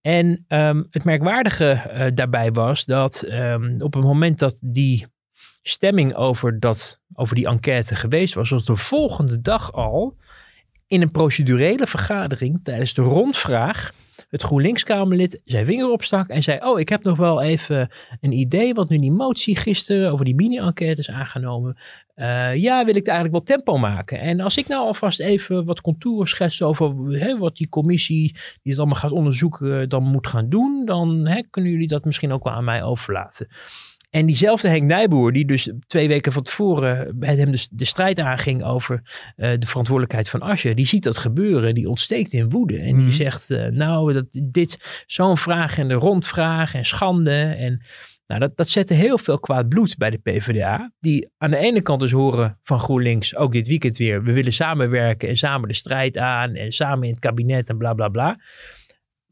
En 0.02 0.46
um, 0.48 0.88
het 0.90 1.04
merkwaardige 1.04 2.12
daarbij 2.14 2.52
was 2.52 2.86
dat 2.86 3.26
um, 3.30 3.82
op 3.82 3.94
het 3.94 4.04
moment 4.04 4.40
dat 4.40 4.62
die 4.66 5.08
stemming 5.62 6.16
over, 6.16 6.60
dat, 6.60 7.02
over 7.14 7.36
die 7.36 7.48
enquête 7.48 7.96
geweest 7.96 8.34
was, 8.34 8.50
was 8.50 8.66
de 8.66 8.78
volgende 8.78 9.42
dag 9.42 9.74
al 9.74 10.18
in 10.94 11.02
een 11.02 11.12
procedurele 11.12 11.88
vergadering 11.88 12.60
tijdens 12.64 12.94
de 12.94 13.02
rondvraag 13.02 13.92
het 14.30 14.44
GroenLinks-Kamerlid 14.44 15.42
zijn 15.46 15.66
vinger 15.66 15.90
opstak 15.90 16.28
en 16.28 16.44
zei: 16.44 16.60
Oh, 16.62 16.80
ik 16.80 16.90
heb 16.90 17.04
nog 17.04 17.18
wel 17.18 17.42
even 17.42 17.90
een 18.22 18.32
idee, 18.32 18.74
want 18.74 18.90
nu 18.90 19.00
die 19.00 19.12
motie 19.12 19.58
gisteren 19.58 20.12
over 20.12 20.26
die 20.26 20.36
mini-enquête 20.36 21.00
is 21.00 21.10
aangenomen. 21.10 21.78
Uh, 22.16 22.56
ja, 22.56 22.86
wil 22.86 22.96
ik 22.96 23.08
eigenlijk 23.08 23.32
wel 23.32 23.58
tempo 23.58 23.78
maken. 23.78 24.20
En 24.20 24.40
als 24.40 24.58
ik 24.58 24.68
nou 24.68 24.86
alvast 24.86 25.20
even 25.20 25.66
wat 25.66 25.82
contouren 25.82 26.28
schets 26.28 26.62
over 26.62 27.38
wat 27.38 27.58
die 27.58 27.70
commissie 27.70 28.32
die 28.32 28.72
het 28.72 28.78
allemaal 28.78 29.00
gaat 29.00 29.12
onderzoeken 29.12 29.90
dan 29.90 30.04
moet 30.04 30.28
gaan 30.28 30.50
doen, 30.50 30.86
dan 30.86 31.30
kunnen 31.50 31.72
jullie 31.72 31.88
dat 31.88 32.06
misschien 32.06 32.32
ook 32.32 32.44
wel 32.44 32.54
aan 32.54 32.64
mij 32.64 32.84
overlaten. 32.84 33.48
En 34.14 34.26
diezelfde 34.26 34.68
Henk 34.68 34.84
Nijboer, 34.84 35.34
die 35.34 35.46
dus 35.46 35.72
twee 35.88 36.08
weken 36.08 36.32
van 36.32 36.44
tevoren 36.44 37.16
met 37.20 37.38
hem 37.38 37.52
de, 37.52 37.68
de 37.72 37.86
strijd 37.86 38.20
aanging 38.20 38.64
over 38.64 39.02
uh, 39.38 39.52
de 39.60 39.68
verantwoordelijkheid 39.68 40.30
van 40.30 40.42
Asje, 40.42 40.74
die 40.74 40.86
ziet 40.86 41.04
dat 41.04 41.18
gebeuren, 41.18 41.74
die 41.74 41.90
ontsteekt 41.90 42.34
in 42.34 42.50
woede. 42.50 42.78
En 42.78 42.96
die 42.96 43.06
mhm. 43.06 43.12
zegt, 43.12 43.50
uh, 43.50 43.68
nou, 43.68 44.14
dat, 44.14 44.26
dit 44.52 45.04
zo'n 45.06 45.38
vraag 45.38 45.78
en 45.78 45.88
de 45.88 45.94
rondvraag 45.94 46.74
en 46.74 46.86
schande. 46.86 47.42
En 47.42 47.82
nou, 48.28 48.40
dat, 48.40 48.58
dat 48.58 48.70
zette 48.70 48.94
heel 48.94 49.18
veel 49.18 49.40
kwaad 49.40 49.70
bloed 49.70 49.98
bij 49.98 50.10
de 50.10 50.18
PvdA. 50.18 50.92
Die 51.00 51.30
aan 51.38 51.52
de 51.52 51.58
ene 51.58 51.82
kant 51.82 52.00
dus 52.00 52.12
horen 52.12 52.60
van 52.64 52.80
GroenLinks, 52.80 53.36
ook 53.36 53.54
dit 53.54 53.68
weekend 53.68 53.98
weer, 53.98 54.24
we 54.24 54.34
willen 54.34 54.54
samenwerken 54.54 55.30
en 55.30 55.38
samen 55.38 55.68
de 55.68 55.76
strijd 55.76 56.18
aan 56.18 56.56
en 56.56 56.72
samen 56.72 57.04
in 57.04 57.12
het 57.12 57.20
kabinet 57.20 57.70
en 57.70 57.78
bla 57.78 57.94
bla 57.94 58.10
bla. 58.10 58.38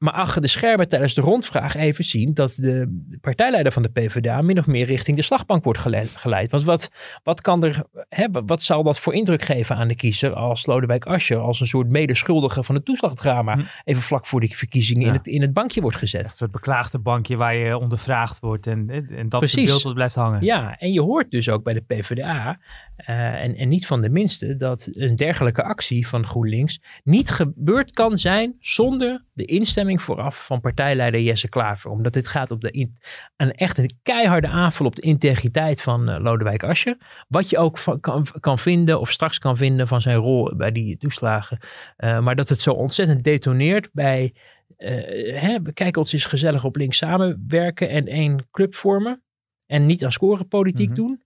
Maar 0.01 0.13
achter 0.13 0.41
de 0.41 0.47
schermen 0.47 0.89
tijdens 0.89 1.13
de 1.13 1.21
rondvraag 1.21 1.75
even 1.75 2.03
zien 2.03 2.33
dat 2.33 2.55
de 2.55 3.01
partijleider 3.21 3.71
van 3.71 3.81
de 3.81 3.89
PvdA 3.89 4.41
min 4.41 4.57
of 4.57 4.67
meer 4.67 4.85
richting 4.85 5.17
de 5.17 5.23
slagbank 5.23 5.63
wordt 5.63 5.79
geleid. 6.15 6.51
Want 6.51 6.63
wat, 6.63 6.89
wat, 7.23 7.41
kan 7.41 7.63
er, 7.63 7.83
hè, 8.09 8.27
wat 8.31 8.61
zal 8.61 8.83
dat 8.83 8.99
voor 8.99 9.13
indruk 9.13 9.41
geven 9.41 9.75
aan 9.75 9.87
de 9.87 9.95
kiezer 9.95 10.33
als 10.33 10.65
Lodewijk 10.65 11.05
Asscher 11.05 11.37
als 11.37 11.59
een 11.59 11.67
soort 11.67 11.89
medeschuldige 11.89 12.63
van 12.63 12.75
het 12.75 12.85
toeslagdrama 12.85 13.53
hm. 13.53 13.63
even 13.83 14.01
vlak 14.01 14.25
voor 14.25 14.39
die 14.39 14.57
verkiezingen 14.57 15.07
in, 15.07 15.13
het, 15.13 15.27
in 15.27 15.41
het 15.41 15.53
bankje 15.53 15.81
wordt 15.81 15.97
gezet? 15.97 16.25
Een 16.25 16.35
soort 16.35 16.51
beklaagde 16.51 16.99
bankje 16.99 17.35
waar 17.35 17.55
je 17.55 17.77
ondervraagd 17.77 18.39
wordt 18.39 18.67
en, 18.67 18.89
en 19.09 19.29
dat 19.29 19.39
Precies. 19.39 19.65
beeld 19.65 19.83
dat 19.83 19.93
blijft 19.93 20.15
hangen. 20.15 20.43
Ja, 20.43 20.77
en 20.77 20.91
je 20.91 21.01
hoort 21.01 21.31
dus 21.31 21.49
ook 21.49 21.63
bij 21.63 21.73
de 21.73 21.81
PvdA 21.81 22.59
uh, 22.97 23.43
en, 23.43 23.55
en 23.55 23.69
niet 23.69 23.87
van 23.87 24.01
de 24.01 24.09
minste 24.09 24.55
dat 24.55 24.89
een 24.91 25.15
dergelijke 25.15 25.63
actie 25.63 26.07
van 26.07 26.25
GroenLinks 26.25 26.81
niet 27.03 27.29
gebeurd 27.29 27.91
kan 27.91 28.17
zijn 28.17 28.55
zonder 28.59 29.25
de 29.41 29.47
instemming 29.47 30.01
vooraf 30.01 30.45
van 30.45 30.61
partijleider 30.61 31.21
Jesse 31.21 31.49
Klaver. 31.49 31.91
Omdat 31.91 32.13
dit 32.13 32.27
gaat 32.27 32.51
op 32.51 32.61
de 32.61 32.89
een 33.37 33.51
echt 33.51 33.77
een 33.77 33.99
keiharde 34.03 34.47
aanval 34.47 34.85
op 34.85 34.95
de 34.95 35.01
integriteit 35.01 35.81
van 35.81 36.09
uh, 36.09 36.19
Lodewijk 36.19 36.63
Asscher. 36.63 36.97
Wat 37.27 37.49
je 37.49 37.57
ook 37.57 37.77
van, 37.77 37.99
kan, 37.99 38.25
kan 38.39 38.57
vinden 38.57 38.99
of 38.99 39.11
straks 39.11 39.39
kan 39.39 39.57
vinden 39.57 39.87
van 39.87 40.01
zijn 40.01 40.17
rol 40.17 40.55
bij 40.55 40.71
die 40.71 40.97
toeslagen. 40.97 41.59
Uh, 41.97 42.19
maar 42.19 42.35
dat 42.35 42.49
het 42.49 42.61
zo 42.61 42.71
ontzettend 42.71 43.23
detoneert 43.23 43.89
bij 43.91 44.33
hè, 44.77 45.61
we 45.61 45.73
kijken 45.73 46.01
ons 46.01 46.13
eens 46.13 46.25
gezellig 46.25 46.63
op 46.63 46.75
links 46.75 46.97
samenwerken 46.97 47.89
en 47.89 48.07
één 48.07 48.47
club 48.51 48.75
vormen. 48.75 49.23
En 49.65 49.85
niet 49.85 50.05
aan 50.05 50.11
scorepolitiek 50.11 50.89
mm 50.89 50.95
doen 50.95 51.23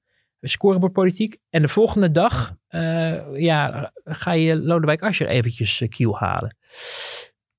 scorebordpolitiek. 0.48 1.38
En 1.50 1.62
de 1.62 1.68
volgende 1.68 2.12
dag 2.12 2.56
uh, 2.70 3.38
ja, 3.38 3.92
ga 4.04 4.34
je 4.34 4.58
Lodewijk 4.58 5.04
Asscher 5.04 5.28
eventjes 5.28 5.82
uh, 5.82 5.90
kiel 5.90 6.18
halen. 6.18 6.58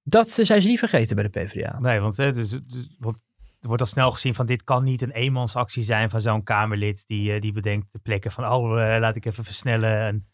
Dat 0.09 0.31
zijn 0.31 0.63
ze 0.63 0.69
niet 0.69 0.79
vergeten 0.79 1.17
bij 1.17 1.25
de 1.25 1.41
PvdA. 1.41 1.79
Nee, 1.81 2.01
want, 2.01 2.17
hè, 2.17 2.33
dus, 2.33 2.51
dus, 2.51 2.97
want 2.99 3.17
er 3.61 3.69
wordt 3.69 3.83
al 3.83 3.89
snel 3.89 4.11
gezien 4.11 4.35
van 4.35 4.47
dit 4.47 4.65
kan 4.65 4.85
niet 4.85 5.03
een 5.03 5.11
eenmansactie 5.11 5.83
zijn 5.83 6.11
van 6.11 6.21
zo'n 6.21 6.43
Kamerlid 6.43 7.05
die, 7.07 7.35
uh, 7.35 7.41
die 7.41 7.53
bedenkt 7.53 7.87
de 7.93 7.99
plekken 7.99 8.31
van 8.31 8.53
oh, 8.53 8.71
laat 8.73 9.17
ik 9.17 9.25
even 9.25 9.45
versnellen. 9.45 9.99
En, 9.99 10.27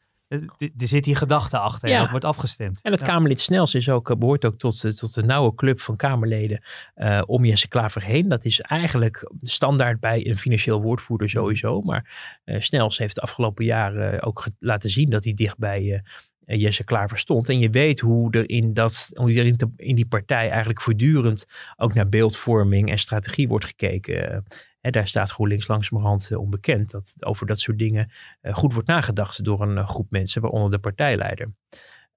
er 0.58 0.88
zit 0.88 1.04
die 1.04 1.14
gedachte 1.14 1.58
achter 1.58 1.90
en 1.90 2.00
dat 2.00 2.10
wordt 2.10 2.24
afgestemd. 2.24 2.80
En 2.82 2.92
het 2.92 3.00
ja. 3.00 3.06
Kamerlid 3.06 3.40
Snels 3.40 3.74
is 3.74 3.88
ook, 3.88 4.18
behoort 4.18 4.44
ook 4.44 4.58
tot, 4.58 4.98
tot 4.98 5.14
de 5.14 5.22
nauwe 5.22 5.54
club 5.54 5.80
van 5.80 5.96
Kamerleden 5.96 6.62
uh, 6.96 7.22
om 7.26 7.44
Jesse 7.44 7.68
Klaver 7.68 8.02
heen. 8.02 8.28
Dat 8.28 8.44
is 8.44 8.60
eigenlijk 8.60 9.30
standaard 9.40 10.00
bij 10.00 10.26
een 10.26 10.38
financieel 10.38 10.82
woordvoerder 10.82 11.30
sowieso. 11.30 11.80
Maar 11.80 12.38
uh, 12.44 12.60
Snels 12.60 12.98
heeft 12.98 13.14
de 13.14 13.20
afgelopen 13.20 13.64
jaren 13.64 14.22
ook 14.22 14.46
laten 14.58 14.90
zien 14.90 15.10
dat 15.10 15.24
hij 15.24 15.34
dicht 15.34 15.58
bij 15.58 15.82
uh, 15.82 15.98
Jesse 16.46 16.84
Klaver 16.84 17.18
stond. 17.18 17.48
En 17.48 17.58
je 17.58 17.70
weet 17.70 18.00
hoe 18.00 18.30
er 18.30 18.48
in, 18.48 18.74
dat, 18.74 19.10
hoe 19.14 19.34
er 19.34 19.46
in, 19.46 19.56
te, 19.56 19.70
in 19.76 19.94
die 19.94 20.06
partij 20.06 20.50
eigenlijk 20.50 20.80
voortdurend 20.80 21.46
ook 21.76 21.94
naar 21.94 22.08
beeldvorming 22.08 22.90
en 22.90 22.98
strategie 22.98 23.48
wordt 23.48 23.64
gekeken 23.64 24.44
daar 24.90 25.08
staat 25.08 25.30
GroenLinks 25.30 25.68
langzamerhand 25.68 26.30
uh, 26.30 26.38
onbekend. 26.38 26.90
Dat 26.90 27.14
over 27.18 27.46
dat 27.46 27.60
soort 27.60 27.78
dingen 27.78 28.10
uh, 28.42 28.54
goed 28.54 28.72
wordt 28.72 28.88
nagedacht 28.88 29.44
door 29.44 29.60
een 29.60 29.76
uh, 29.76 29.88
groep 29.88 30.10
mensen, 30.10 30.42
waaronder 30.42 30.70
de 30.70 30.78
partijleider. 30.78 31.52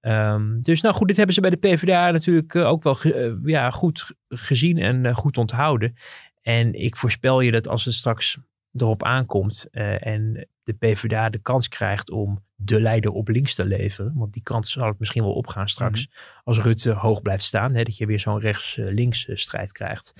Um, 0.00 0.62
dus 0.62 0.80
nou 0.80 0.94
goed, 0.94 1.08
dit 1.08 1.16
hebben 1.16 1.34
ze 1.34 1.40
bij 1.40 1.50
de 1.50 1.56
PvdA 1.56 2.10
natuurlijk 2.10 2.54
ook 2.54 2.82
wel 2.82 2.96
ja, 3.44 3.70
goed 3.70 4.14
gezien 4.28 4.78
en 4.78 5.14
goed 5.14 5.38
onthouden. 5.38 5.96
En 6.42 6.74
ik 6.74 6.96
voorspel 6.96 7.40
je 7.40 7.50
dat 7.50 7.68
als 7.68 7.84
het 7.84 7.94
straks 7.94 8.38
erop 8.72 9.02
aankomt 9.02 9.70
en 9.70 10.48
de 10.62 10.72
PvdA 10.72 11.28
de 11.28 11.38
kans 11.38 11.68
krijgt 11.68 12.10
om 12.10 12.44
de 12.56 12.80
leider 12.80 13.10
op 13.10 13.28
links 13.28 13.54
te 13.54 13.64
leveren. 13.64 14.12
Want 14.14 14.32
die 14.32 14.42
kans 14.42 14.72
zal 14.72 14.86
het 14.86 14.98
misschien 14.98 15.22
wel 15.22 15.32
opgaan 15.32 15.68
straks. 15.68 16.06
Mhm. 16.06 16.16
Als 16.44 16.58
Rutte 16.58 16.90
hoog 16.90 17.22
blijft 17.22 17.44
staan. 17.44 17.74
Hè, 17.74 17.82
dat 17.82 17.96
je 17.96 18.06
weer 18.06 18.20
zo'n 18.20 18.40
rechts-links 18.40 19.28
strijd 19.32 19.72
krijgt 19.72 20.12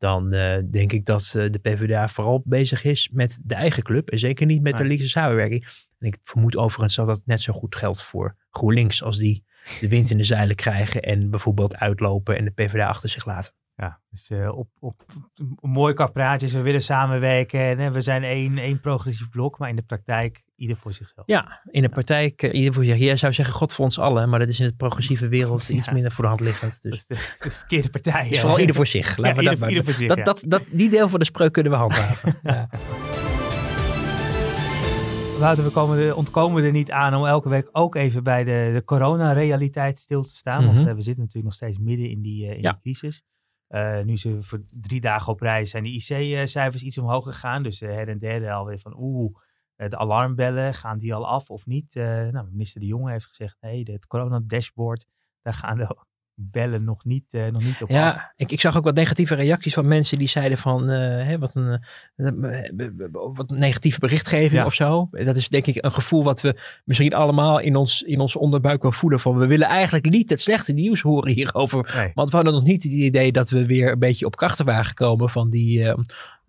dan 0.00 0.34
uh, 0.34 0.56
denk 0.70 0.92
ik 0.92 1.04
dat 1.04 1.34
uh, 1.36 1.50
de 1.50 1.58
PvdA 1.58 2.08
vooral 2.08 2.42
bezig 2.44 2.84
is 2.84 3.08
met 3.12 3.38
de 3.42 3.54
eigen 3.54 3.82
club. 3.82 4.10
En 4.10 4.18
zeker 4.18 4.46
niet 4.46 4.62
met 4.62 4.76
de 4.76 4.84
linkse 4.84 5.08
samenwerking. 5.08 5.64
En 5.98 6.06
ik 6.06 6.16
vermoed 6.22 6.56
overigens 6.56 6.94
dat 6.94 7.06
dat 7.06 7.20
net 7.24 7.40
zo 7.40 7.52
goed 7.52 7.76
geldt 7.76 8.02
voor 8.02 8.36
GroenLinks. 8.50 9.02
Als 9.02 9.18
die 9.18 9.44
de 9.80 9.88
wind 9.88 10.10
in 10.10 10.16
de 10.16 10.24
zeilen 10.24 10.56
krijgen 10.56 11.02
en 11.02 11.30
bijvoorbeeld 11.30 11.76
uitlopen 11.76 12.36
en 12.36 12.44
de 12.44 12.50
PvdA 12.50 12.88
achter 12.88 13.08
zich 13.08 13.26
laten. 13.26 13.52
Ja, 13.80 14.00
dus 14.10 14.30
uh, 14.30 14.58
op, 14.58 14.68
op, 14.78 15.04
mooi 15.60 15.94
praatjes, 15.94 16.52
we 16.52 16.60
willen 16.60 16.82
samenwerken 16.82 17.60
en 17.60 17.78
hè, 17.78 17.90
we 17.90 18.00
zijn 18.00 18.24
één, 18.24 18.58
één 18.58 18.80
progressief 18.80 19.30
blok, 19.30 19.58
maar 19.58 19.68
in 19.68 19.76
de 19.76 19.82
praktijk 19.82 20.42
ieder 20.56 20.76
voor 20.76 20.92
zichzelf. 20.92 21.26
Ja, 21.26 21.60
in 21.70 21.82
de 21.82 21.88
praktijk 21.88 22.42
uh, 22.42 22.54
ieder 22.54 22.74
voor 22.74 22.84
zich. 22.84 22.98
Jij 22.98 23.16
zou 23.16 23.32
zeggen 23.32 23.54
God 23.54 23.72
voor 23.72 23.84
ons 23.84 23.98
allen, 23.98 24.28
maar 24.28 24.38
dat 24.38 24.48
is 24.48 24.60
in 24.60 24.66
de 24.66 24.74
progressieve 24.74 25.28
wereld 25.38 25.68
iets 25.68 25.90
minder 25.90 26.12
voor 26.12 26.22
de 26.22 26.28
hand 26.28 26.40
liggend. 26.40 26.82
Dus. 26.82 27.06
De, 27.06 27.14
de, 27.14 27.50
verkeerde 27.50 27.90
partij. 27.90 28.28
Is 28.28 28.40
vooral 28.40 28.58
ieder 28.58 28.74
voor 28.74 28.86
zich. 28.86 29.16
Laat 29.16 29.34
ja, 29.34 29.40
ieder, 29.40 29.58
dat, 29.58 29.68
ieder 29.68 29.84
voor 29.84 29.92
zich, 29.92 30.08
dat, 30.08 30.24
dat, 30.24 30.44
dat, 30.46 30.64
die 30.70 30.90
deel 30.90 31.08
van 31.08 31.18
de 31.18 31.24
spreuk 31.24 31.52
kunnen 31.52 31.72
we 31.72 31.78
handhaven. 31.78 32.38
ja. 32.42 32.68
Wouter, 35.38 35.64
we 35.64 35.70
komen 35.70 36.16
ontkomen 36.16 36.64
er 36.64 36.72
niet 36.72 36.90
aan 36.90 37.14
om 37.14 37.26
elke 37.26 37.48
week 37.48 37.68
ook 37.72 37.94
even 37.94 38.22
bij 38.22 38.44
de, 38.44 38.70
de 38.74 38.84
corona-realiteit 38.84 39.98
stil 39.98 40.22
te 40.22 40.36
staan. 40.36 40.62
Mm 40.62 40.66
-hmm. 40.66 40.76
Want 40.76 40.88
uh, 40.88 40.94
we 40.94 41.02
zitten 41.02 41.22
natuurlijk 41.22 41.44
nog 41.44 41.54
steeds 41.54 41.78
midden 41.78 42.10
in 42.10 42.22
die, 42.22 42.56
in 42.56 42.62
die 42.62 42.80
crisis. 42.80 43.22
Uh, 43.70 44.00
nu 44.00 44.16
ze 44.16 44.42
voor 44.42 44.60
drie 44.66 45.00
dagen 45.00 45.32
op 45.32 45.40
reis 45.40 45.70
zijn 45.70 45.82
de 45.82 45.90
IC-cijfers 45.90 46.82
iets 46.82 46.98
omhoog 46.98 47.24
gegaan. 47.24 47.62
Dus 47.62 47.80
her 47.80 48.08
en 48.08 48.18
derde 48.18 48.52
alweer 48.52 48.78
van 48.78 48.94
oeh, 48.98 49.34
de 49.76 49.98
alarmbellen, 49.98 50.74
gaan 50.74 50.98
die 50.98 51.14
al 51.14 51.26
af 51.26 51.50
of 51.50 51.66
niet? 51.66 51.94
nou, 51.94 52.50
minister 52.50 52.80
De 52.80 52.86
Jonge 52.86 53.10
heeft 53.10 53.26
gezegd 53.26 53.56
nee, 53.60 53.90
het 53.92 54.06
corona-dashboard, 54.06 55.06
daar 55.42 55.54
gaan 55.54 55.76
de 55.76 55.96
bellen 56.50 56.84
nog 56.84 57.04
niet, 57.04 57.24
uh, 57.30 57.46
nog 57.46 57.62
niet 57.62 57.82
op 57.82 57.90
ja, 57.90 58.08
af. 58.08 58.32
Ik, 58.36 58.52
ik 58.52 58.60
zag 58.60 58.76
ook 58.76 58.84
wat 58.84 58.94
negatieve 58.94 59.34
reacties 59.34 59.74
van 59.74 59.88
mensen 59.88 60.18
die 60.18 60.28
zeiden 60.28 60.58
van 60.58 60.90
uh, 60.90 60.98
hè, 61.26 61.38
wat, 61.38 61.54
een, 61.54 61.82
uh, 62.16 62.94
wat 63.34 63.50
negatieve 63.50 63.98
berichtgeving 63.98 64.60
ja. 64.60 64.66
of 64.66 64.74
zo. 64.74 65.08
Dat 65.10 65.36
is 65.36 65.48
denk 65.48 65.66
ik 65.66 65.84
een 65.84 65.92
gevoel 65.92 66.24
wat 66.24 66.40
we 66.40 66.58
misschien 66.84 67.14
allemaal 67.14 67.58
in 67.58 67.76
ons, 67.76 68.02
in 68.02 68.20
ons 68.20 68.36
onderbuik 68.36 68.82
wel 68.82 68.92
voelen 68.92 69.20
van 69.20 69.38
we 69.38 69.46
willen 69.46 69.68
eigenlijk 69.68 70.10
niet 70.10 70.30
het 70.30 70.40
slechte 70.40 70.72
nieuws 70.72 71.00
horen 71.00 71.32
hierover. 71.32 71.92
Nee. 71.96 72.10
Want 72.14 72.30
we 72.30 72.36
hadden 72.36 72.54
nog 72.54 72.64
niet 72.64 72.82
het 72.82 72.92
idee 72.92 73.32
dat 73.32 73.50
we 73.50 73.66
weer 73.66 73.92
een 73.92 73.98
beetje 73.98 74.26
op 74.26 74.36
krachten 74.36 74.64
waren 74.64 74.84
gekomen 74.84 75.30
van 75.30 75.50
die 75.50 75.94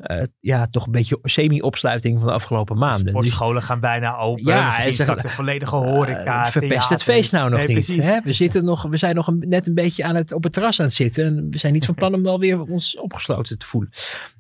uh, 0.08 0.22
ja, 0.40 0.68
toch 0.68 0.86
een 0.86 0.92
beetje 0.92 1.20
semi-opsluiting 1.24 2.18
van 2.18 2.28
de 2.28 2.34
afgelopen 2.34 2.78
maanden. 2.78 3.10
Sportscholen 3.10 3.56
dus, 3.56 3.64
gaan 3.64 3.80
bijna 3.80 4.18
open. 4.18 4.46
Ja, 4.46 4.66
Misschien 4.66 4.94
straks 4.94 5.22
de 5.22 5.30
volledige 5.30 5.76
horeca. 5.76 6.46
Uh, 6.46 6.52
verpest 6.52 6.90
het 6.90 7.04
feest 7.04 7.32
nou 7.32 7.50
nog 7.50 7.66
nee, 7.66 7.76
niet. 7.76 8.04
Hè? 8.04 8.20
We, 8.24 8.34
zitten 8.34 8.66
nog, 8.66 8.84
we 8.84 8.98
zijn 8.98 9.16
nog 9.16 9.28
een, 9.28 9.46
net 9.48 9.68
een 9.68 9.74
beetje 9.74 10.04
aan 10.04 10.16
het, 10.16 10.32
op 10.32 10.44
het 10.44 10.54
terras 10.54 10.80
aan 10.80 10.86
het 10.86 10.96
zitten. 10.96 11.26
En 11.26 11.48
we 11.50 11.58
zijn 11.58 11.74
niet 11.74 11.86
van 11.86 11.96
plan 12.02 12.14
om 12.14 12.24
wel 12.24 12.40
weer 12.40 12.62
ons 12.62 12.98
opgesloten 12.98 13.58
te 13.58 13.66
voelen. 13.66 13.90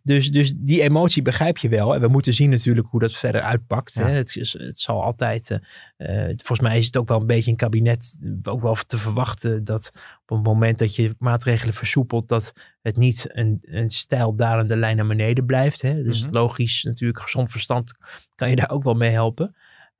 Dus, 0.03 0.31
dus 0.31 0.53
die 0.57 0.81
emotie 0.81 1.21
begrijp 1.21 1.57
je 1.57 1.69
wel. 1.69 1.95
En 1.95 2.01
we 2.01 2.07
moeten 2.07 2.33
zien 2.33 2.49
natuurlijk 2.49 2.87
hoe 2.89 2.99
dat 2.99 3.11
verder 3.11 3.41
uitpakt. 3.41 3.93
Ja. 3.93 4.07
Hè? 4.07 4.11
Het, 4.11 4.35
is, 4.35 4.53
het 4.53 4.79
zal 4.79 5.03
altijd, 5.03 5.59
uh, 5.97 6.25
volgens 6.25 6.59
mij 6.59 6.77
is 6.77 6.85
het 6.85 6.97
ook 6.97 7.07
wel 7.07 7.19
een 7.19 7.27
beetje 7.27 7.51
een 7.51 7.57
kabinet, 7.57 8.19
ook 8.43 8.61
wel 8.61 8.75
te 8.87 8.97
verwachten 8.97 9.63
dat 9.63 9.91
op 10.25 10.37
het 10.37 10.45
moment 10.45 10.79
dat 10.79 10.95
je 10.95 11.15
maatregelen 11.19 11.73
versoepelt, 11.73 12.27
dat 12.27 12.53
het 12.81 12.97
niet 12.97 13.25
een, 13.29 13.57
een 13.61 13.89
stijl 13.89 14.35
dalende 14.35 14.77
lijn 14.77 14.97
naar 14.97 15.07
beneden 15.07 15.45
blijft. 15.45 15.81
Hè? 15.81 16.03
Dus 16.03 16.19
mm-hmm. 16.19 16.33
logisch, 16.33 16.83
natuurlijk, 16.83 17.19
gezond 17.19 17.51
verstand 17.51 17.93
kan 18.35 18.49
je 18.49 18.55
daar 18.55 18.69
ook 18.69 18.83
wel 18.83 18.93
mee 18.93 19.11
helpen. 19.11 19.55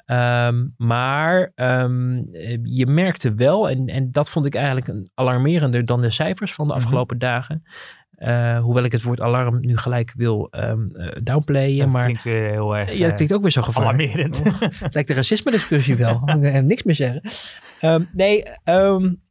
Um, 0.06 0.74
maar 0.78 1.52
um, 1.56 2.30
je 2.64 2.86
merkte 2.88 3.34
wel, 3.34 3.70
en, 3.70 3.88
en 3.88 4.12
dat 4.12 4.30
vond 4.30 4.46
ik 4.46 4.56
eigenlijk 4.56 4.88
een 4.88 5.12
alarmerender 5.14 5.86
dan 5.86 6.02
de 6.02 6.10
cijfers 6.10 6.54
van 6.54 6.68
de 6.68 6.74
afgelopen 6.74 7.16
mm-hmm. 7.16 7.32
dagen. 7.32 7.64
Uh, 8.22 8.60
hoewel 8.60 8.84
ik 8.84 8.92
het 8.92 9.02
woord 9.02 9.22
alarm 9.22 9.60
nu 9.60 9.78
gelijk 9.78 10.14
wil 10.16 10.48
um, 10.52 10.90
uh, 10.94 11.08
downplayen. 11.24 11.78
Dat 11.78 11.94
maar, 11.94 12.04
klinkt 12.04 12.24
weer 12.24 12.50
heel 12.50 12.78
erg. 12.78 12.94
Ja, 12.94 13.06
dat 13.06 13.16
klinkt 13.16 13.34
ook 13.34 13.42
weer 13.42 13.52
zo 13.52 13.62
gevaarlijk. 13.62 14.14
Alarmerend. 14.14 14.44
het 14.80 14.94
lijkt 14.94 15.10
de 15.10 15.16
racisme-discussie 15.16 15.96
wel. 15.96 16.22
ik 16.42 16.54
heb 16.54 16.66
niks 16.66 16.84
meer 16.84 16.96
zeggen. 16.96 17.22
Um, 17.82 18.10
nee, 18.14 18.44
um, 18.66 19.22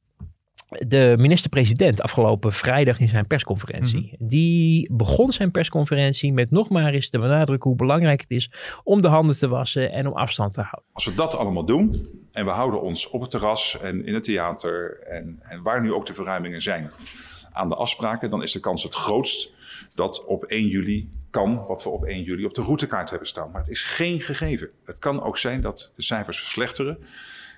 de 0.79 1.15
minister-president 1.19 2.03
afgelopen 2.03 2.53
vrijdag 2.53 3.01
in 3.01 3.09
zijn 3.09 3.27
persconferentie. 3.27 4.01
Mm-hmm. 4.01 4.29
Die 4.29 4.89
begon 4.93 5.33
zijn 5.33 5.51
persconferentie 5.51 6.33
met 6.33 6.51
nog 6.51 6.69
maar 6.69 6.93
eens 6.93 7.11
te 7.11 7.19
benadrukken 7.19 7.71
hoe 7.71 7.79
belangrijk 7.79 8.21
het 8.21 8.31
is 8.31 8.53
om 8.85 9.01
de 9.01 9.09
handen 9.09 9.39
te 9.39 9.49
wassen 9.49 9.93
en 9.93 10.07
om 10.07 10.13
afstand 10.13 10.53
te 10.53 10.61
houden. 10.61 10.85
Als 10.93 11.05
we 11.05 11.15
dat 11.15 11.37
allemaal 11.37 11.65
doen 11.65 12.07
en 12.33 12.45
we 12.45 12.51
houden 12.51 12.83
ons 12.83 13.11
op 13.11 13.21
het 13.21 13.31
terras 13.31 13.81
en 13.81 14.07
in 14.07 14.15
het 14.15 14.23
theater 14.23 15.03
en, 15.09 15.39
en 15.43 15.63
waar 15.63 15.83
nu 15.83 15.93
ook 15.93 16.07
de 16.07 16.15
verruimingen 16.15 16.63
zijn 16.63 16.91
aan 17.53 17.69
de 17.69 17.75
afspraken, 17.75 18.31
dan 18.31 18.43
is 18.43 18.53
de 18.53 18.61
kans 18.61 18.83
het 18.83 18.95
grootst 18.95 19.53
dat 19.95 20.25
op 20.25 20.45
1 20.45 20.67
juli 20.67 21.09
kan 21.31 21.67
wat 21.67 21.83
we 21.83 21.89
op 21.89 22.05
1 22.05 22.23
juli 22.23 22.45
op 22.45 22.55
de 22.55 22.63
routekaart 22.63 23.11
hebben 23.11 23.29
staan. 23.29 23.51
Maar 23.51 23.61
het 23.61 23.71
is 23.71 23.85
geen 23.85 24.21
gegeven. 24.21 24.71
Het 24.85 24.99
kan 24.99 25.23
ook 25.23 25.39
zijn 25.39 25.61
dat 25.61 25.93
de 25.97 26.03
cijfers 26.03 26.39
verslechteren. 26.39 26.99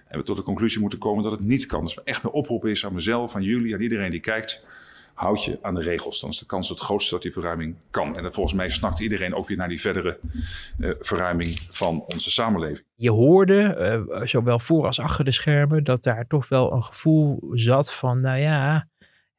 En 0.09 0.19
we 0.19 0.25
tot 0.25 0.37
de 0.37 0.43
conclusie 0.43 0.81
moeten 0.81 0.99
komen 0.99 1.23
dat 1.23 1.33
het 1.33 1.41
niet 1.41 1.67
kan. 1.67 1.85
Dus 1.85 2.03
echt 2.05 2.23
mijn 2.23 2.35
oproep 2.35 2.67
is 2.67 2.87
aan 2.87 2.95
mezelf, 2.95 3.35
aan 3.35 3.43
jullie, 3.43 3.75
aan 3.75 3.81
iedereen 3.81 4.11
die 4.11 4.21
kijkt. 4.21 4.65
Houd 5.15 5.45
je 5.45 5.59
aan 5.63 5.75
de 5.75 5.83
regels. 5.83 6.21
Dan 6.21 6.31
is 6.31 6.39
de 6.39 6.47
kans 6.47 6.69
het 6.69 6.79
grootste 6.79 7.15
dat 7.15 7.23
die 7.23 7.33
verruiming 7.33 7.77
kan. 7.91 8.17
En 8.17 8.33
volgens 8.33 8.55
mij 8.55 8.69
snakt 8.71 9.01
iedereen 9.01 9.35
ook 9.35 9.49
weer 9.49 9.57
naar 9.57 9.69
die 9.69 9.81
verdere 9.81 10.19
uh, 10.79 10.91
verruiming 11.01 11.59
van 11.71 12.05
onze 12.07 12.31
samenleving. 12.31 12.87
Je 12.95 13.11
hoorde, 13.11 14.07
uh, 14.13 14.27
zowel 14.27 14.59
voor 14.59 14.87
als 14.87 15.01
achter 15.01 15.25
de 15.25 15.31
schermen, 15.31 15.85
dat 15.85 16.03
daar 16.03 16.27
toch 16.27 16.49
wel 16.49 16.73
een 16.73 16.83
gevoel 16.83 17.51
zat 17.51 17.95
van, 17.95 18.21
nou 18.21 18.39
ja, 18.39 18.89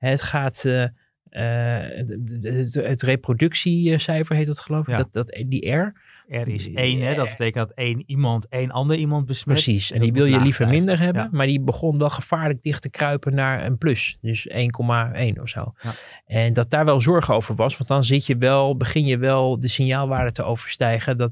Het 0.09 0.21
gaat, 0.21 0.65
eh, 0.65 0.83
eh, 1.29 2.07
het, 2.41 2.73
het 2.73 3.01
reproductiecijfer 3.01 4.35
heet 4.35 4.45
dat 4.45 4.59
geloof 4.59 4.87
ik, 4.87 4.89
Ja. 4.89 4.95
dat, 4.97 5.13
dat, 5.13 5.43
die 5.47 5.71
R. 5.71 5.93
Er 6.33 6.47
is 6.47 6.73
één, 6.73 7.01
hè? 7.01 7.15
dat 7.15 7.29
betekent 7.29 7.67
dat 7.67 7.77
één 7.77 8.03
iemand 8.05 8.47
één 8.49 8.71
ander 8.71 8.97
iemand 8.97 9.25
besmet. 9.25 9.55
Precies, 9.55 9.91
en 9.91 10.01
die 10.01 10.13
wil 10.13 10.25
je 10.25 10.41
liever 10.41 10.67
minder 10.67 10.99
hebben, 10.99 11.21
Ja. 11.23 11.29
maar 11.31 11.45
die 11.45 11.61
begon 11.61 11.97
wel 11.97 12.09
gevaarlijk 12.09 12.61
dicht 12.63 12.81
te 12.81 12.89
kruipen 12.89 13.35
naar 13.35 13.65
een 13.65 13.77
plus. 13.77 14.17
Dus 14.21 14.47
1,1 14.47 15.41
of 15.41 15.49
zo. 15.49 15.73
Ja. 15.81 15.91
En 16.25 16.53
dat 16.53 16.69
daar 16.69 16.85
wel 16.85 17.01
zorgen 17.01 17.33
over 17.33 17.55
was, 17.55 17.77
want 17.77 17.89
dan 17.89 18.03
zit 18.03 18.25
je 18.25 18.37
wel, 18.37 18.77
begin 18.77 19.05
je 19.05 19.17
wel 19.17 19.59
de 19.59 19.67
signaalwaarde 19.67 20.31
te 20.31 20.43
overstijgen 20.43 21.17
dat 21.17 21.31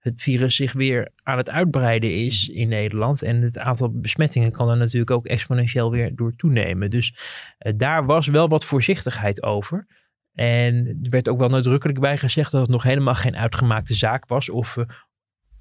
het 0.00 0.22
virus 0.22 0.56
zich 0.56 0.72
weer 0.72 1.08
aan 1.22 1.36
het 1.36 1.50
uitbreiden 1.50 2.14
is 2.14 2.48
in 2.48 2.68
Nederland. 2.68 3.22
En 3.22 3.40
het 3.42 3.58
aantal 3.58 3.90
besmettingen 4.00 4.52
kan 4.52 4.68
er 4.68 4.76
natuurlijk 4.76 5.10
ook 5.10 5.26
exponentieel 5.26 5.90
weer 5.90 6.14
door 6.16 6.32
toenemen. 6.36 6.90
Dus 6.90 7.14
eh, 7.58 7.72
daar 7.76 8.06
was 8.06 8.26
wel 8.26 8.48
wat 8.48 8.64
voorzichtigheid 8.64 9.42
over. 9.42 9.86
En 10.34 10.98
er 11.02 11.10
werd 11.10 11.28
ook 11.28 11.38
wel 11.38 11.48
nadrukkelijk 11.48 12.00
bij 12.00 12.18
gezegd 12.18 12.50
dat 12.52 12.60
het 12.60 12.70
nog 12.70 12.82
helemaal 12.82 13.14
geen 13.14 13.36
uitgemaakte 13.36 13.94
zaak 13.94 14.26
was 14.26 14.50
of 14.50 14.74
we 14.74 14.86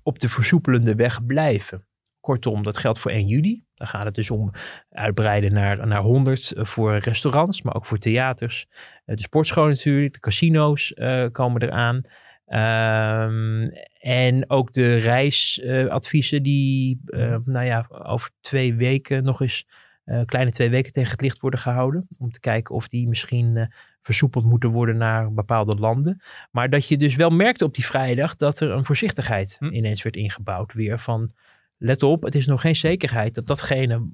op 0.04 0.20
de 0.20 0.30
versoepelende 0.30 0.96
weg 0.96 1.26
blijven. 1.26 1.86
Kortom, 2.20 2.64
dat 2.64 2.78
geldt 2.78 3.00
voor 3.00 3.12
1 3.12 3.28
juli. 3.28 3.64
Dan 3.76 3.88
gaat 3.88 4.06
het 4.06 4.16
dus 4.16 4.30
om 4.30 4.52
uitbreiden 4.90 5.54
naar, 5.54 5.88
naar 5.88 6.02
100 6.02 6.54
voor 6.56 6.98
restaurants, 6.98 7.62
maar 7.62 7.76
ook 7.76 7.86
voor 7.86 7.98
theaters. 7.98 8.66
Eh, 9.06 9.16
De 9.16 9.22
sportschool 9.22 9.68
natuurlijk, 9.68 10.14
de 10.14 10.20
casino's 10.20 10.94
eh, 10.94 11.26
komen 11.32 11.62
eraan. 11.62 12.02
Ehm, 12.46 13.68
en 14.00 14.50
ook 14.50 14.74
de 14.74 14.96
reisadviezen 14.96 16.44
die, 16.44 17.02
eh, 17.06 17.38
nou 17.46 17.66
ja, 17.66 17.86
over 17.90 18.32
twee 18.42 18.76
weken 18.76 19.24
nog 19.24 19.42
eens, 19.42 19.68
eh, 20.04 20.22
kleine 20.26 20.52
twee 20.52 20.70
weken 20.70 20.92
tegen 20.92 21.12
het 21.12 21.22
licht 21.22 21.40
worden 21.40 21.60
gehouden. 21.60 22.08
Om 22.20 22.32
te 22.32 22.40
kijken 22.40 22.76
of 22.76 22.88
die 22.88 23.08
misschien 23.08 23.58
eh, 23.58 23.66
versoepeld 24.02 24.46
moeten 24.46 24.70
worden 24.70 24.98
naar 24.98 25.34
bepaalde 25.34 25.76
landen. 25.76 26.22
Maar 26.52 26.70
dat 26.70 26.88
je 26.88 26.98
dus 26.98 27.16
wel 27.16 27.30
merkte 27.30 27.66
op 27.66 27.74
die 27.74 27.86
vrijdag 27.86 28.36
dat 28.36 28.60
er 28.60 28.72
een 28.72 28.86
voorzichtigheid 28.86 29.56
Hm. 29.60 29.74
ineens 29.74 30.04
werd 30.04 30.16
ingebouwd. 30.16 30.74
Weer 30.74 31.00
van, 31.00 31.34
let 31.78 32.04
op, 32.04 32.24
het 32.24 32.36
is 32.36 32.46
nog 32.46 32.62
geen 32.62 32.76
zekerheid 32.76 33.36
dat 33.36 33.48
datgene 33.48 34.10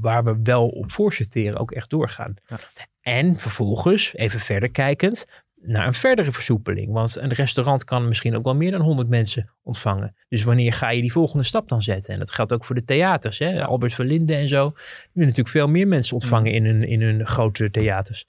waar 0.00 0.24
we 0.24 0.40
wel 0.42 0.68
op 0.68 0.92
voorsorteren 0.92 1.58
ook 1.58 1.70
echt 1.70 1.90
doorgaan. 1.90 2.34
Ja. 2.46 2.56
En 3.00 3.36
vervolgens, 3.36 4.14
even 4.14 4.40
verder 4.40 4.70
kijkend, 4.70 5.26
naar 5.62 5.86
een 5.86 5.94
verdere 5.94 6.32
versoepeling. 6.32 6.92
Want 6.92 7.16
een 7.16 7.32
restaurant 7.32 7.84
kan 7.84 8.08
misschien 8.08 8.36
ook 8.36 8.44
wel 8.44 8.54
meer 8.54 8.70
dan 8.70 8.80
100 8.80 9.08
mensen 9.08 9.50
ontvangen. 9.62 10.14
Dus 10.28 10.42
wanneer 10.42 10.72
ga 10.72 10.90
je 10.90 11.00
die 11.00 11.12
volgende 11.12 11.44
stap 11.44 11.68
dan 11.68 11.82
zetten? 11.82 12.12
En 12.12 12.18
dat 12.18 12.30
geldt 12.30 12.52
ook 12.52 12.64
voor 12.64 12.74
de 12.74 12.84
theaters. 12.84 13.38
Hè? 13.38 13.64
Albert 13.64 13.94
Verlinde 13.94 14.34
en 14.34 14.48
zo. 14.48 14.70
Die 14.70 15.10
willen 15.12 15.28
natuurlijk 15.28 15.48
veel 15.48 15.68
meer 15.68 15.88
mensen 15.88 16.14
ontvangen 16.14 16.52
in, 16.52 16.64
hun, 16.64 16.82
in 16.82 17.02
hun 17.02 17.26
grote 17.26 17.70
theaters. 17.70 18.26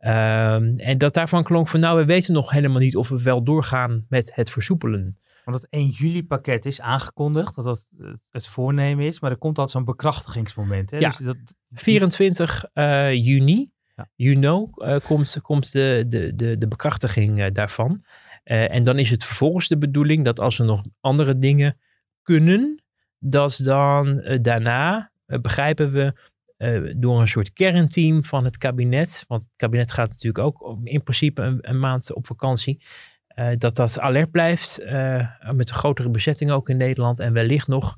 Ehm, 0.00 0.78
en 0.78 0.98
dat 0.98 1.14
daarvan 1.14 1.44
klonk 1.44 1.68
van 1.68 1.80
nou, 1.80 1.98
we 1.98 2.04
weten 2.04 2.32
nog 2.32 2.50
helemaal 2.50 2.80
niet 2.80 2.96
of 2.96 3.08
we 3.08 3.22
wel 3.22 3.42
doorgaan 3.42 4.06
met 4.08 4.34
het 4.34 4.50
versoepelen. 4.50 5.18
Want 5.44 5.62
het 5.62 5.70
1 5.70 5.88
juli 5.88 6.26
pakket 6.26 6.66
is 6.66 6.80
aangekondigd, 6.80 7.54
dat 7.54 7.64
dat 7.64 7.86
het 8.30 8.46
voornemen 8.46 9.06
is. 9.06 9.20
Maar 9.20 9.30
er 9.30 9.36
komt 9.36 9.58
altijd 9.58 9.76
zo'n 9.76 9.84
bekrachtigingsmoment. 9.84 10.90
Hè? 10.90 10.98
Ja. 10.98 11.08
Dus 11.08 11.16
dat, 11.16 11.36
24 11.70 12.64
eh, 12.72 13.12
juni, 13.12 13.70
Ja. 13.96 14.08
juni 14.14 14.66
eh, 14.74 14.96
komt, 15.04 15.40
komt 15.42 15.72
de, 15.72 16.04
de, 16.08 16.34
de, 16.34 16.58
de 16.58 16.68
bekrachtiging 16.68 17.40
eh, 17.40 17.52
daarvan. 17.52 18.04
En 18.44 18.84
dan 18.84 18.98
is 18.98 19.10
het 19.10 19.24
vervolgens 19.24 19.68
de 19.68 19.78
bedoeling 19.78 20.24
dat 20.24 20.40
als 20.40 20.58
er 20.58 20.64
nog 20.64 20.82
andere 21.00 21.38
dingen 21.38 21.78
kunnen, 22.22 22.82
dat 23.18 23.60
dan 23.62 24.22
daarna, 24.42 25.10
begrijpen 25.26 25.90
we, 25.90 26.14
eh, 26.60 26.80
door 26.96 27.20
een 27.20 27.28
soort 27.28 27.52
kernteam 27.52 28.24
van 28.24 28.44
het 28.44 28.58
kabinet, 28.58 29.24
want 29.28 29.42
het 29.42 29.52
kabinet 29.56 29.92
gaat 29.92 30.08
natuurlijk 30.08 30.44
ook 30.44 30.78
in 30.84 31.02
principe 31.02 31.42
een, 31.42 31.58
een 31.60 31.78
maand 31.78 32.14
op 32.14 32.26
vakantie, 32.26 32.82
eh, 33.26 33.48
dat 33.58 33.76
dat 33.76 34.00
alert 34.00 34.30
blijft 34.30 34.78
eh, 34.78 35.26
met 35.52 35.70
een 35.70 35.76
grotere 35.76 36.10
bezetting 36.10 36.50
ook 36.50 36.68
in 36.68 36.76
Nederland 36.76 37.20
en 37.20 37.32
wellicht 37.32 37.68
nog 37.68 37.96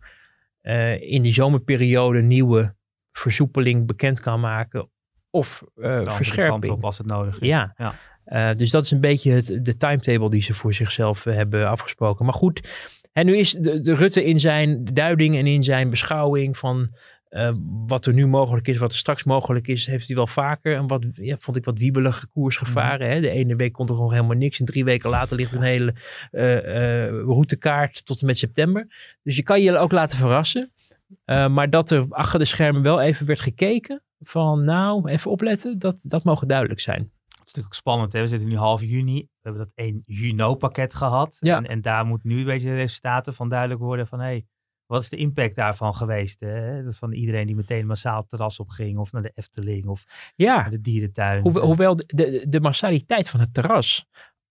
in 0.99 1.23
die 1.23 1.33
zomerperiode 1.33 2.21
nieuwe 2.21 2.75
versoepeling 3.13 3.87
bekend 3.87 4.21
kan 4.21 4.41
maken 4.41 4.91
of 5.31 5.65
verscherping. 6.05 6.73
op 6.73 6.85
als 6.85 6.99
het 6.99 7.07
nodig 7.07 7.41
is. 7.41 7.49
Ja. 7.49 7.75
Ja. 8.25 8.55
Dus 8.55 8.71
dat 8.71 8.85
is 8.85 8.91
een 8.91 9.01
beetje 9.01 9.33
het, 9.33 9.59
de 9.63 9.77
timetable 9.77 10.31
die 10.31 10.43
ze 10.43 10.55
voor 10.55 10.75
zichzelf 10.75 11.25
hebben 11.25 11.69
afgesproken. 11.69 12.25
Maar 12.25 12.35
goed, 12.35 12.69
en 13.13 13.27
nu 13.27 13.37
is 13.37 13.53
de, 13.53 13.81
de 13.81 13.95
Rutte 13.95 14.25
in 14.25 14.41
zijn 14.41 14.85
duiding 14.85 15.37
en 15.37 15.47
in 15.47 15.63
zijn 15.63 15.91
beschouwing 15.91 16.59
van 16.59 16.95
eh, 17.33 17.53
wat 17.87 18.07
er 18.07 18.13
nu 18.13 18.27
mogelijk 18.27 18.69
is, 18.69 18.77
wat 18.77 18.93
er 18.93 18.99
straks 18.99 19.25
mogelijk 19.25 19.69
is, 19.69 19.87
heeft 19.87 20.07
hij 20.07 20.17
wel 20.17 20.27
vaker 20.27 20.77
een 20.77 20.87
wat, 20.87 21.05
ja, 21.15 21.37
vond 21.39 21.57
ik 21.57 21.65
wat 21.65 21.79
wiebelige 21.79 22.27
koers 22.27 22.57
gevaren. 22.57 23.11
hè. 23.11 23.21
De 23.21 23.31
ene 23.31 23.57
week 23.57 23.73
komt 23.73 23.89
er 23.89 23.95
gewoon 23.95 24.13
helemaal 24.13 24.37
niks 24.37 24.61
en 24.61 24.67
drie 24.67 24.85
weken 24.85 25.11
later 25.11 25.37
ligt 25.37 25.51
er 25.51 25.57
een 25.57 25.63
hele 25.63 25.95
eh, 26.31 27.05
eh, 27.05 27.11
routekaart 27.11 28.07
tot 28.07 28.21
en 28.21 28.27
met 28.27 28.39
september. 28.39 28.87
Dus 29.23 29.37
je 29.37 29.43
kan 29.43 29.63
je 29.63 29.79
ook 29.79 29.93
laten 29.93 30.19
verrassen. 30.19 30.73
Maar 31.25 31.71
dat 31.71 31.91
er 31.91 32.07
achter 32.09 32.39
de 32.39 32.45
schermen 32.45 32.83
wel 32.83 33.01
even 33.01 33.27
werd 33.27 33.41
gekeken 33.41 34.03
van 34.19 34.65
nou, 34.65 35.09
even 35.09 35.31
opletten, 35.31 35.79
dat, 35.79 36.05
dat 36.07 36.25
mogen 36.25 36.49
duidelijk 36.49 36.81
zijn. 36.81 37.01
Het 37.01 37.11
is 37.31 37.39
natuurlijk 37.39 37.67
ook 37.67 37.75
spannend. 37.75 38.13
Hè? 38.13 38.21
We 38.21 38.27
zitten 38.27 38.49
nu 38.49 38.57
half 38.57 38.83
juni. 38.83 39.21
We 39.21 39.29
hebben 39.41 39.65
dat 39.65 39.73
1 39.75 40.03
juni 40.07 40.55
pakket 40.55 40.95
gehad. 40.95 41.37
Ja. 41.41 41.57
En, 41.57 41.67
en 41.67 41.81
daar 41.81 42.07
moet 42.07 42.25
nu 42.25 42.39
een 42.39 42.45
beetje 42.45 42.69
de 42.69 42.75
resultaten 42.75 43.35
van 43.35 43.49
duidelijk 43.49 43.81
worden 43.81 44.07
van... 44.07 44.21
Hey, 44.21 44.47
wat 44.87 45.03
is 45.03 45.09
de 45.09 45.17
impact 45.17 45.55
daarvan 45.57 45.95
geweest? 45.95 46.41
Hè? 46.41 46.85
Dat 46.85 46.97
van 46.97 47.13
iedereen 47.13 47.47
die 47.47 47.57
meteen 47.57 47.87
massaal 47.87 48.21
het 48.21 48.29
terras 48.29 48.61
op 48.61 48.69
ging. 48.69 48.99
Of 48.99 49.13
naar 49.13 49.23
de 49.23 49.33
Efteling 49.35 49.87
of 49.87 50.05
Ja, 50.37 50.57
naar 50.57 50.71
de 50.71 50.81
dierentuin. 50.81 51.43
Hoewel, 51.43 51.65
hoewel 51.67 51.97
de, 51.97 52.05
de, 52.07 52.47
de 52.49 52.61
massaliteit 52.61 53.31
van 53.31 53.41
het 53.41 53.55
terras. 53.55 54.07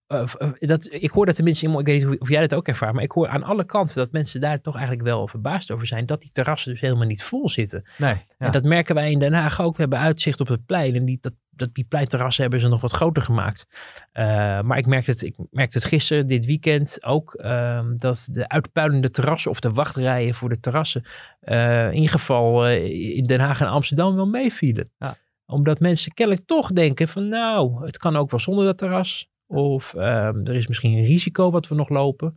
eh, 0.07 0.23
eh, 0.37 0.49
dat, 0.59 0.87
ik 0.91 1.11
hoor 1.11 1.25
dat 1.25 1.35
de 1.35 1.43
mensen, 1.43 1.79
ik 1.79 1.85
weet 1.85 2.05
niet 2.07 2.19
of 2.19 2.29
jij 2.29 2.41
dat 2.41 2.55
ook 2.55 2.67
ervaart, 2.67 2.93
maar 2.93 3.03
ik 3.03 3.11
hoor 3.11 3.27
aan 3.27 3.43
alle 3.43 3.65
kanten 3.65 3.95
dat 3.95 4.11
mensen 4.11 4.39
daar 4.41 4.61
toch 4.61 4.73
eigenlijk 4.75 5.03
wel 5.05 5.27
verbaasd 5.27 5.71
over 5.71 5.87
zijn. 5.87 6.05
Dat 6.05 6.21
die 6.21 6.31
terrassen 6.31 6.71
dus 6.71 6.81
helemaal 6.81 7.07
niet 7.07 7.23
vol 7.23 7.49
zitten. 7.49 7.83
Nee, 7.97 8.13
ja. 8.13 8.23
En 8.37 8.51
dat 8.51 8.63
merken 8.63 8.95
wij 8.95 9.11
in 9.11 9.19
Den 9.19 9.33
Haag 9.33 9.61
ook. 9.61 9.75
We 9.75 9.81
hebben 9.81 9.99
uitzicht 9.99 10.39
op 10.39 10.47
het 10.47 10.65
plein 10.65 10.95
en 10.95 11.05
die, 11.05 11.17
dat, 11.21 11.33
dat, 11.61 11.75
die 11.75 11.83
pleinterrassen 11.83 12.41
hebben 12.41 12.61
ze 12.61 12.67
nog 12.67 12.81
wat 12.81 12.91
groter 12.91 13.23
gemaakt. 13.23 13.67
Eh, 14.11 14.25
maar 14.61 14.77
ik 14.77 14.85
merkte, 14.85 15.11
het, 15.11 15.21
ik 15.21 15.35
merkte 15.51 15.77
het 15.77 15.87
gisteren, 15.87 16.27
dit 16.27 16.45
weekend 16.45 17.03
ook, 17.03 17.33
ehm, 17.33 17.97
dat 17.97 18.27
de 18.31 18.47
uitpuilende 18.47 19.09
terrassen 19.09 19.51
of 19.51 19.59
de 19.59 19.71
wachtrijen 19.71 20.33
voor 20.33 20.49
de 20.49 20.59
terrassen 20.59 21.03
eh, 21.39 21.85
in 21.85 21.95
ieder 21.95 22.09
geval 22.09 22.65
eh, 22.65 23.15
in 23.15 23.25
Den 23.25 23.39
Haag 23.39 23.61
en 23.61 23.67
Amsterdam 23.67 24.15
wel 24.15 24.27
meevielen. 24.27 24.91
Ja. 24.99 25.15
Omdat 25.45 25.79
mensen 25.79 26.13
kennelijk 26.13 26.45
toch 26.47 26.71
denken 26.71 27.07
van 27.07 27.27
nou, 27.27 27.85
het 27.85 27.97
kan 27.97 28.15
ook 28.15 28.31
wel 28.31 28.39
zonder 28.39 28.65
dat 28.65 28.77
terras. 28.77 29.29
Of 29.47 29.93
ehm, 29.93 30.45
er 30.45 30.55
is 30.55 30.67
misschien 30.67 30.97
een 30.97 31.05
risico 31.05 31.51
wat 31.51 31.67
we 31.67 31.75
nog 31.75 31.89
lopen. 31.89 32.35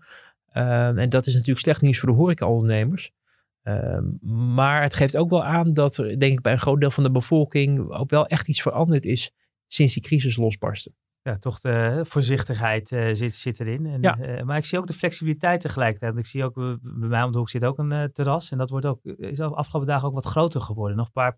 Ehm, 0.52 0.98
en 0.98 1.08
dat 1.08 1.26
is 1.26 1.32
natuurlijk 1.32 1.60
slecht 1.60 1.80
nieuws 1.80 1.98
voor 1.98 2.08
de 2.08 2.14
horecaondernemers. 2.14 3.12
Ehm, 3.64 4.04
maar 4.54 4.82
het 4.82 4.94
geeft 4.94 5.16
ook 5.16 5.30
wel 5.30 5.44
aan 5.44 5.72
dat 5.72 5.96
er, 5.96 6.18
denk 6.18 6.32
ik, 6.32 6.40
bij 6.40 6.52
een 6.52 6.58
groot 6.58 6.80
deel 6.80 6.90
van 6.90 7.02
de 7.02 7.10
bevolking 7.10 7.90
ook 7.92 8.10
wel 8.10 8.26
echt 8.26 8.48
iets 8.48 8.62
veranderd 8.62 9.04
is 9.04 9.32
sinds 9.66 9.94
die 9.94 10.02
crisis 10.02 10.36
losbarstte. 10.36 10.92
ja, 11.22 11.38
toch 11.38 11.60
de 11.60 12.00
voorzichtigheid 12.06 12.92
eh, 12.92 13.08
zit, 13.12 13.34
zit 13.34 13.60
erin. 13.60 13.86
En, 13.86 14.02
Ja. 14.02 14.18
eh, 14.18 14.42
maar 14.44 14.56
ik 14.56 14.64
zie 14.64 14.78
ook 14.78 14.86
de 14.86 14.92
flexibiliteit 14.92 15.60
tegelijkertijd. 15.60 16.16
Ik 16.16 16.26
zie 16.26 16.44
ook, 16.44 16.56
eh, 16.56 16.74
bij 16.80 17.08
mij 17.08 17.22
om 17.22 17.32
de 17.32 17.38
hoek 17.38 17.50
zit 17.50 17.64
ook 17.64 17.78
een 17.78 18.10
terras. 18.12 18.50
En 18.50 18.58
dat 18.58 18.70
wordt 18.70 18.86
ook, 18.86 19.00
is 19.04 19.36
de 19.36 19.44
afgelopen 19.44 19.88
dagen 19.88 20.08
ook 20.08 20.14
wat 20.14 20.24
groter 20.24 20.60
geworden. 20.60 20.96
Nog 20.96 21.06
een 21.06 21.12
paar 21.12 21.34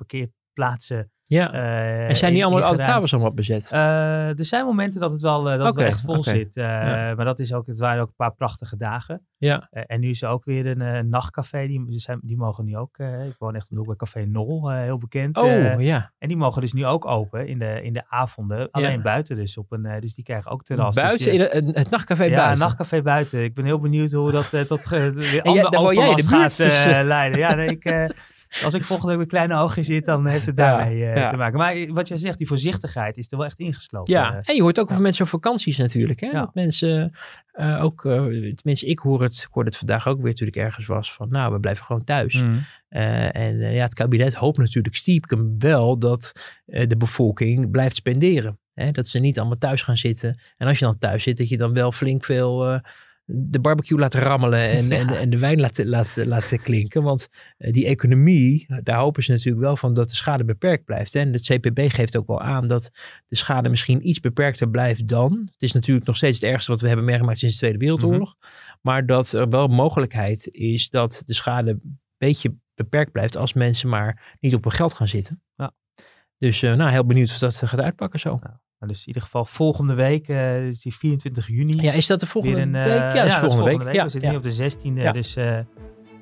parkeerplaatsen. 0.66 1.10
Ja. 1.28 1.52
eh, 1.52 2.08
en 2.08 2.16
zijn 2.16 2.32
niet 2.32 2.40
in- 2.40 2.46
allemaal 2.46 2.68
alle 2.68 2.76
tafels 2.76 3.12
allemaal 3.12 3.32
bezet? 3.34 3.72
Eh, 3.72 4.38
er 4.38 4.44
zijn 4.44 4.64
momenten 4.64 5.00
dat 5.00 5.12
het 5.12 5.20
wel, 5.20 5.50
eh, 5.50 5.56
dat 5.58 5.66
het 5.66 5.74
wel 5.74 5.84
echt 5.86 6.00
vol 6.00 6.22
zit. 6.22 6.54
Ja. 6.54 7.14
Maar 7.16 7.24
dat 7.24 7.38
is 7.38 7.52
ook, 7.52 7.66
het 7.66 7.78
waren 7.78 8.00
ook 8.02 8.08
een 8.08 8.14
paar 8.16 8.34
prachtige 8.34 8.76
dagen. 8.76 9.26
ja. 9.38 9.68
En 9.70 10.00
nu 10.00 10.08
is 10.08 10.22
er 10.22 10.28
ook 10.28 10.44
weer 10.44 10.66
een 10.80 11.08
nachtcafé. 11.08 11.66
Die, 11.66 11.86
die 11.86 11.98
zijn, 11.98 12.18
die 12.22 12.36
mogen 12.36 12.64
nu 12.64 12.76
ook. 12.76 12.98
ik 12.98 13.34
woon 13.38 13.54
echt 13.54 13.70
de 13.70 13.76
hoek 13.76 13.86
bij 13.86 13.96
Café 13.96 14.24
Nol, 14.24 14.70
heel 14.70 14.98
bekend. 14.98 15.36
Oh, 15.38 15.80
ja. 15.82 16.12
en 16.18 16.28
die 16.28 16.36
mogen 16.36 16.60
dus 16.60 16.72
nu 16.72 16.86
ook 16.86 17.06
open 17.06 17.46
in 17.48 17.58
de, 17.58 17.80
in 17.82 17.92
de 17.92 18.02
avonden. 18.08 18.70
Alleen 18.70 19.02
buiten 19.02 19.36
dus. 19.36 19.56
Op 19.56 19.72
een, 19.72 20.00
dus 20.00 20.14
die 20.14 20.24
krijgen 20.24 20.50
ook 20.50 20.64
terras. 20.64 20.94
Dus 20.94 21.04
Buiten, 21.04 21.32
in 21.32 21.40
het, 21.40 21.76
het 21.76 21.90
nachtcafé 21.90 22.24
ja, 22.24 22.30
buiten. 22.34 22.52
een 22.52 22.58
nachtcafé 22.58 23.02
buiten. 23.02 23.42
Ik 23.44 23.54
ben 23.54 23.64
heel 23.64 23.80
benieuwd 23.80 24.12
hoe 24.12 24.30
dat 24.30 24.66
tot 24.68 24.86
ge- 24.86 25.12
weer 25.12 25.52
jij- 25.52 25.62
de 25.62 26.14
buurt, 26.14 26.26
gaat 26.26 26.56
dus, 26.56 26.84
leiden. 27.06 27.38
Ja, 27.38 27.54
nee, 27.54 27.68
ik, 27.68 27.84
als 28.64 28.74
ik 28.74 28.84
volgende 28.84 29.10
week 29.10 29.20
met 29.20 29.28
kleine 29.28 29.56
ogen 29.56 29.84
zit, 29.84 30.04
dan 30.04 30.26
heeft 30.26 30.46
het 30.46 30.56
daarmee 30.56 31.04
eh, 31.04 31.16
ja. 31.16 31.30
te 31.30 31.36
maken. 31.36 31.58
Maar 31.58 31.92
wat 31.92 32.08
jij 32.08 32.16
zegt, 32.16 32.38
die 32.38 32.46
voorzichtigheid 32.46 33.16
is 33.16 33.30
er 33.30 33.36
wel 33.36 33.46
echt 33.46 33.58
ingeslopen. 33.58 34.12
Ja, 34.12 34.34
Eh, 34.34 34.38
en 34.42 34.54
je 34.54 34.62
hoort 34.62 34.80
ook 34.80 34.90
over 34.90 35.02
mensen 35.02 35.24
op 35.24 35.30
vakanties 35.30 35.76
natuurlijk. 35.78 36.20
Hè? 36.20 36.30
Dat 36.32 36.54
mensen 36.54 37.12
eh, 37.52 37.84
ook, 37.84 38.04
eh, 38.04 38.14
tenminste 38.54 38.86
ik 38.86 38.98
hoor 38.98 39.22
het, 39.22 39.44
ik 39.48 39.52
hoorde 39.52 39.68
het 39.68 39.78
vandaag 39.78 40.08
ook 40.08 40.22
weer 40.22 40.34
toen 40.34 40.48
ik 40.48 40.56
ergens 40.56 40.86
was, 40.86 41.12
van 41.12 41.28
nou, 41.30 41.52
we 41.52 41.60
blijven 41.60 41.84
gewoon 41.84 42.04
thuis. 42.04 42.42
mm. 42.42 42.64
En 42.88 43.58
ja, 43.58 43.82
het 43.82 43.94
kabinet 43.94 44.34
hoopt 44.34 44.58
natuurlijk 44.58 44.96
stiekem 44.96 45.54
wel 45.58 45.98
dat 45.98 46.32
de 46.64 46.96
bevolking 46.96 47.70
blijft 47.70 47.96
spenderen. 47.96 48.58
Hè? 48.74 48.90
Dat 48.90 49.08
ze 49.08 49.18
niet 49.18 49.38
allemaal 49.38 49.58
thuis 49.58 49.82
gaan 49.82 49.96
zitten. 49.96 50.40
En 50.56 50.66
als 50.66 50.78
je 50.78 50.84
dan 50.84 50.98
thuis 50.98 51.22
zit, 51.22 51.36
dat 51.36 51.48
je 51.48 51.56
dan 51.56 51.74
wel 51.74 51.92
flink 51.92 52.24
veel 52.24 52.80
de 53.28 53.60
barbecue 53.60 53.98
laten 53.98 54.20
rammelen 54.20 54.70
en, 54.70 54.92
en, 55.00 55.08
en 55.08 55.30
de 55.30 55.38
wijn 55.38 55.60
laten, 55.60 55.86
laten, 55.86 56.28
laten 56.28 56.62
klinken. 56.62 57.02
Want 57.02 57.28
eh, 57.56 57.72
die 57.72 57.86
economie, 57.86 58.66
daar 58.82 58.98
hopen 58.98 59.22
ze 59.22 59.30
natuurlijk 59.30 59.64
wel 59.64 59.76
van 59.76 59.94
dat 59.94 60.08
de 60.08 60.14
schade 60.14 60.44
beperkt 60.44 60.84
blijft. 60.84 61.12
Hè. 61.12 61.20
En 61.20 61.32
het 61.32 61.42
CPB 61.42 61.80
geeft 61.88 62.16
ook 62.16 62.26
wel 62.26 62.40
aan 62.40 62.66
dat 62.66 62.90
de 63.26 63.36
schade 63.36 63.68
misschien 63.68 64.08
iets 64.08 64.20
beperkter 64.20 64.68
blijft 64.68 65.08
dan. 65.08 65.48
Het 65.52 65.62
is 65.62 65.72
natuurlijk 65.72 66.06
nog 66.06 66.16
steeds 66.16 66.40
het 66.40 66.50
ergste 66.50 66.70
wat 66.70 66.80
we 66.80 66.86
hebben 66.86 67.06
meegemaakt 67.06 67.38
sinds 67.38 67.54
de 67.54 67.60
Tweede 67.60 67.78
Wereldoorlog. 67.78 68.36
Maar 68.80 69.06
dat 69.06 69.32
er 69.32 69.48
wel 69.48 69.68
mogelijkheid 69.68 70.48
is 70.52 70.90
dat 70.90 71.22
de 71.26 71.34
schade 71.34 71.70
een 71.70 71.98
beetje 72.18 72.54
beperkt 72.74 73.12
blijft 73.12 73.36
als 73.36 73.52
mensen 73.52 73.88
maar 73.88 74.36
niet 74.40 74.54
op 74.54 74.62
hun 74.62 74.72
geld 74.72 74.94
gaan 74.94 75.08
zitten. 75.08 75.42
Ja. 75.54 75.72
Dus 76.38 76.62
uh, 76.62 76.74
nou, 76.74 76.90
heel 76.90 77.06
benieuwd 77.06 77.30
of 77.30 77.38
dat 77.38 77.56
gaat 77.56 77.80
uitpakken 77.80 78.20
zo. 78.20 78.38
Ja. 78.42 78.60
Dus 78.86 79.00
in 79.00 79.06
ieder 79.06 79.22
geval 79.22 79.44
volgende 79.44 79.94
week, 79.94 80.28
uh, 80.28 80.38
dus 80.52 80.80
die 80.80 80.94
24 80.94 81.46
juni. 81.48 81.82
Ja, 81.82 81.92
is 81.92 82.06
dat 82.06 82.20
de 82.20 82.26
volgende 82.26 82.60
een, 82.60 82.74
uh, 82.74 82.84
week? 82.84 83.00
Ja, 83.00 83.12
dat 83.14 83.24
is 83.24 83.34
volgende, 83.34 83.56
volgende 83.56 83.68
week. 83.68 83.84
week. 83.84 83.94
Ja, 83.94 84.04
we 84.04 84.10
zitten 84.10 84.30
ja. 84.30 84.38
nu 84.38 84.44
op 84.44 84.56
de 84.56 84.70
16e, 84.72 85.02
Ja. 85.02 85.12
dus 85.12 85.36
uh, 85.36 85.58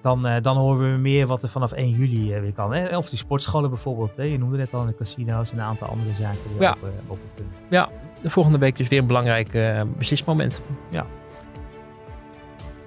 dan, 0.03 0.41
dan 0.43 0.57
horen 0.57 0.93
we 0.93 0.99
meer 0.99 1.27
wat 1.27 1.43
er 1.43 1.49
vanaf 1.49 1.73
1 1.73 1.91
juli 1.91 2.41
weer 2.41 2.53
kan. 2.53 2.73
Hè? 2.75 2.97
Of 2.97 3.09
die 3.09 3.19
sportscholen 3.19 3.71
bijvoorbeeld. 3.71 4.17
Hè? 4.17 4.23
Je 4.23 4.39
noemde 4.39 4.57
net 4.57 4.75
al, 4.75 4.87
de 4.87 4.95
casino's 4.95 5.51
en 5.53 5.59
een 5.59 5.65
aantal 5.65 5.89
andere 5.89 6.15
zaken 6.15 6.39
die 6.53 6.61
Ja. 6.61 6.77
open 7.09 7.29
kunnen. 7.35 7.53
Ja, 7.71 7.89
de 8.23 8.31
volgende 8.31 8.59
week 8.59 8.77
dus 8.77 8.89
weer 8.89 8.99
een 8.99 9.07
belangrijk 9.07 9.59
beslismoment. 9.99 10.63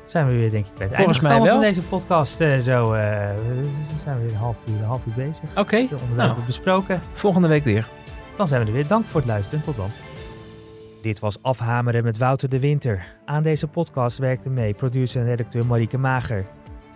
Zijn 0.06 0.28
we 0.28 0.34
weer 0.34 0.50
denk 0.52 0.66
ik 0.66 0.74
bij 0.78 0.88
het 0.88 0.96
Volgens 0.96 1.18
einde 1.22 1.34
mij 1.34 1.44
wel. 1.46 1.54
van 1.56 1.62
deze 1.68 1.82
podcast. 1.82 2.38
zo 2.38 2.60
zijn 4.04 4.16
we 4.18 4.22
weer 4.22 4.30
een 4.30 4.36
half 4.36 4.58
uur, 4.70 4.76
een 4.76 4.84
half 4.84 5.06
uur 5.06 5.14
bezig. 5.16 5.50
Oké, 5.50 5.60
okay. 5.60 5.88
De 5.88 5.96
onderwerpen 6.02 6.36
nou, 6.36 6.46
besproken. 6.46 7.02
volgende 7.14 7.48
week 7.48 7.64
weer. 7.64 7.88
Dan 8.38 8.48
zijn 8.48 8.62
we 8.62 8.68
er 8.68 8.74
weer. 8.74 8.88
Dank 8.88 9.06
voor 9.06 9.20
het 9.20 9.30
luisteren. 9.30 9.64
Tot 9.64 9.76
dan. 9.76 9.90
Dit 11.02 11.20
was 11.20 11.42
Afhameren 11.42 12.04
met 12.04 12.18
Wouter 12.18 12.50
de 12.50 12.60
Winter. 12.60 13.16
Aan 13.26 13.44
deze 13.44 13.68
podcast 13.68 14.18
werkte 14.18 14.50
mee 14.50 14.74
producer 14.74 15.22
en 15.22 15.28
redacteur 15.28 15.66
Marieke 15.66 15.98
Mager. 15.98 16.46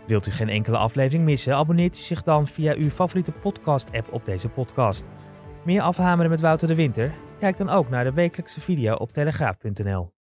Wilt 0.07 0.27
u 0.27 0.31
geen 0.31 0.49
enkele 0.49 0.77
aflevering 0.77 1.23
missen? 1.23 1.55
Abonneert 1.55 1.97
u 1.97 1.99
zich 1.99 2.23
dan 2.23 2.47
via 2.47 2.75
uw 2.75 2.89
favoriete 2.89 3.31
podcast-app 3.31 4.13
op 4.13 4.25
deze 4.25 4.49
podcast. 4.49 5.03
Meer 5.65 5.81
Afhameren 5.81 6.31
met 6.31 6.41
Wouter 6.41 6.67
de 6.67 6.75
Winter? 6.75 7.13
Kijk 7.39 7.57
dan 7.57 7.69
ook 7.69 7.89
naar 7.89 8.03
de 8.03 8.13
wekelijkse 8.13 8.61
video 8.61 8.93
op 8.93 9.11
telegraaf.nl. 9.11 10.20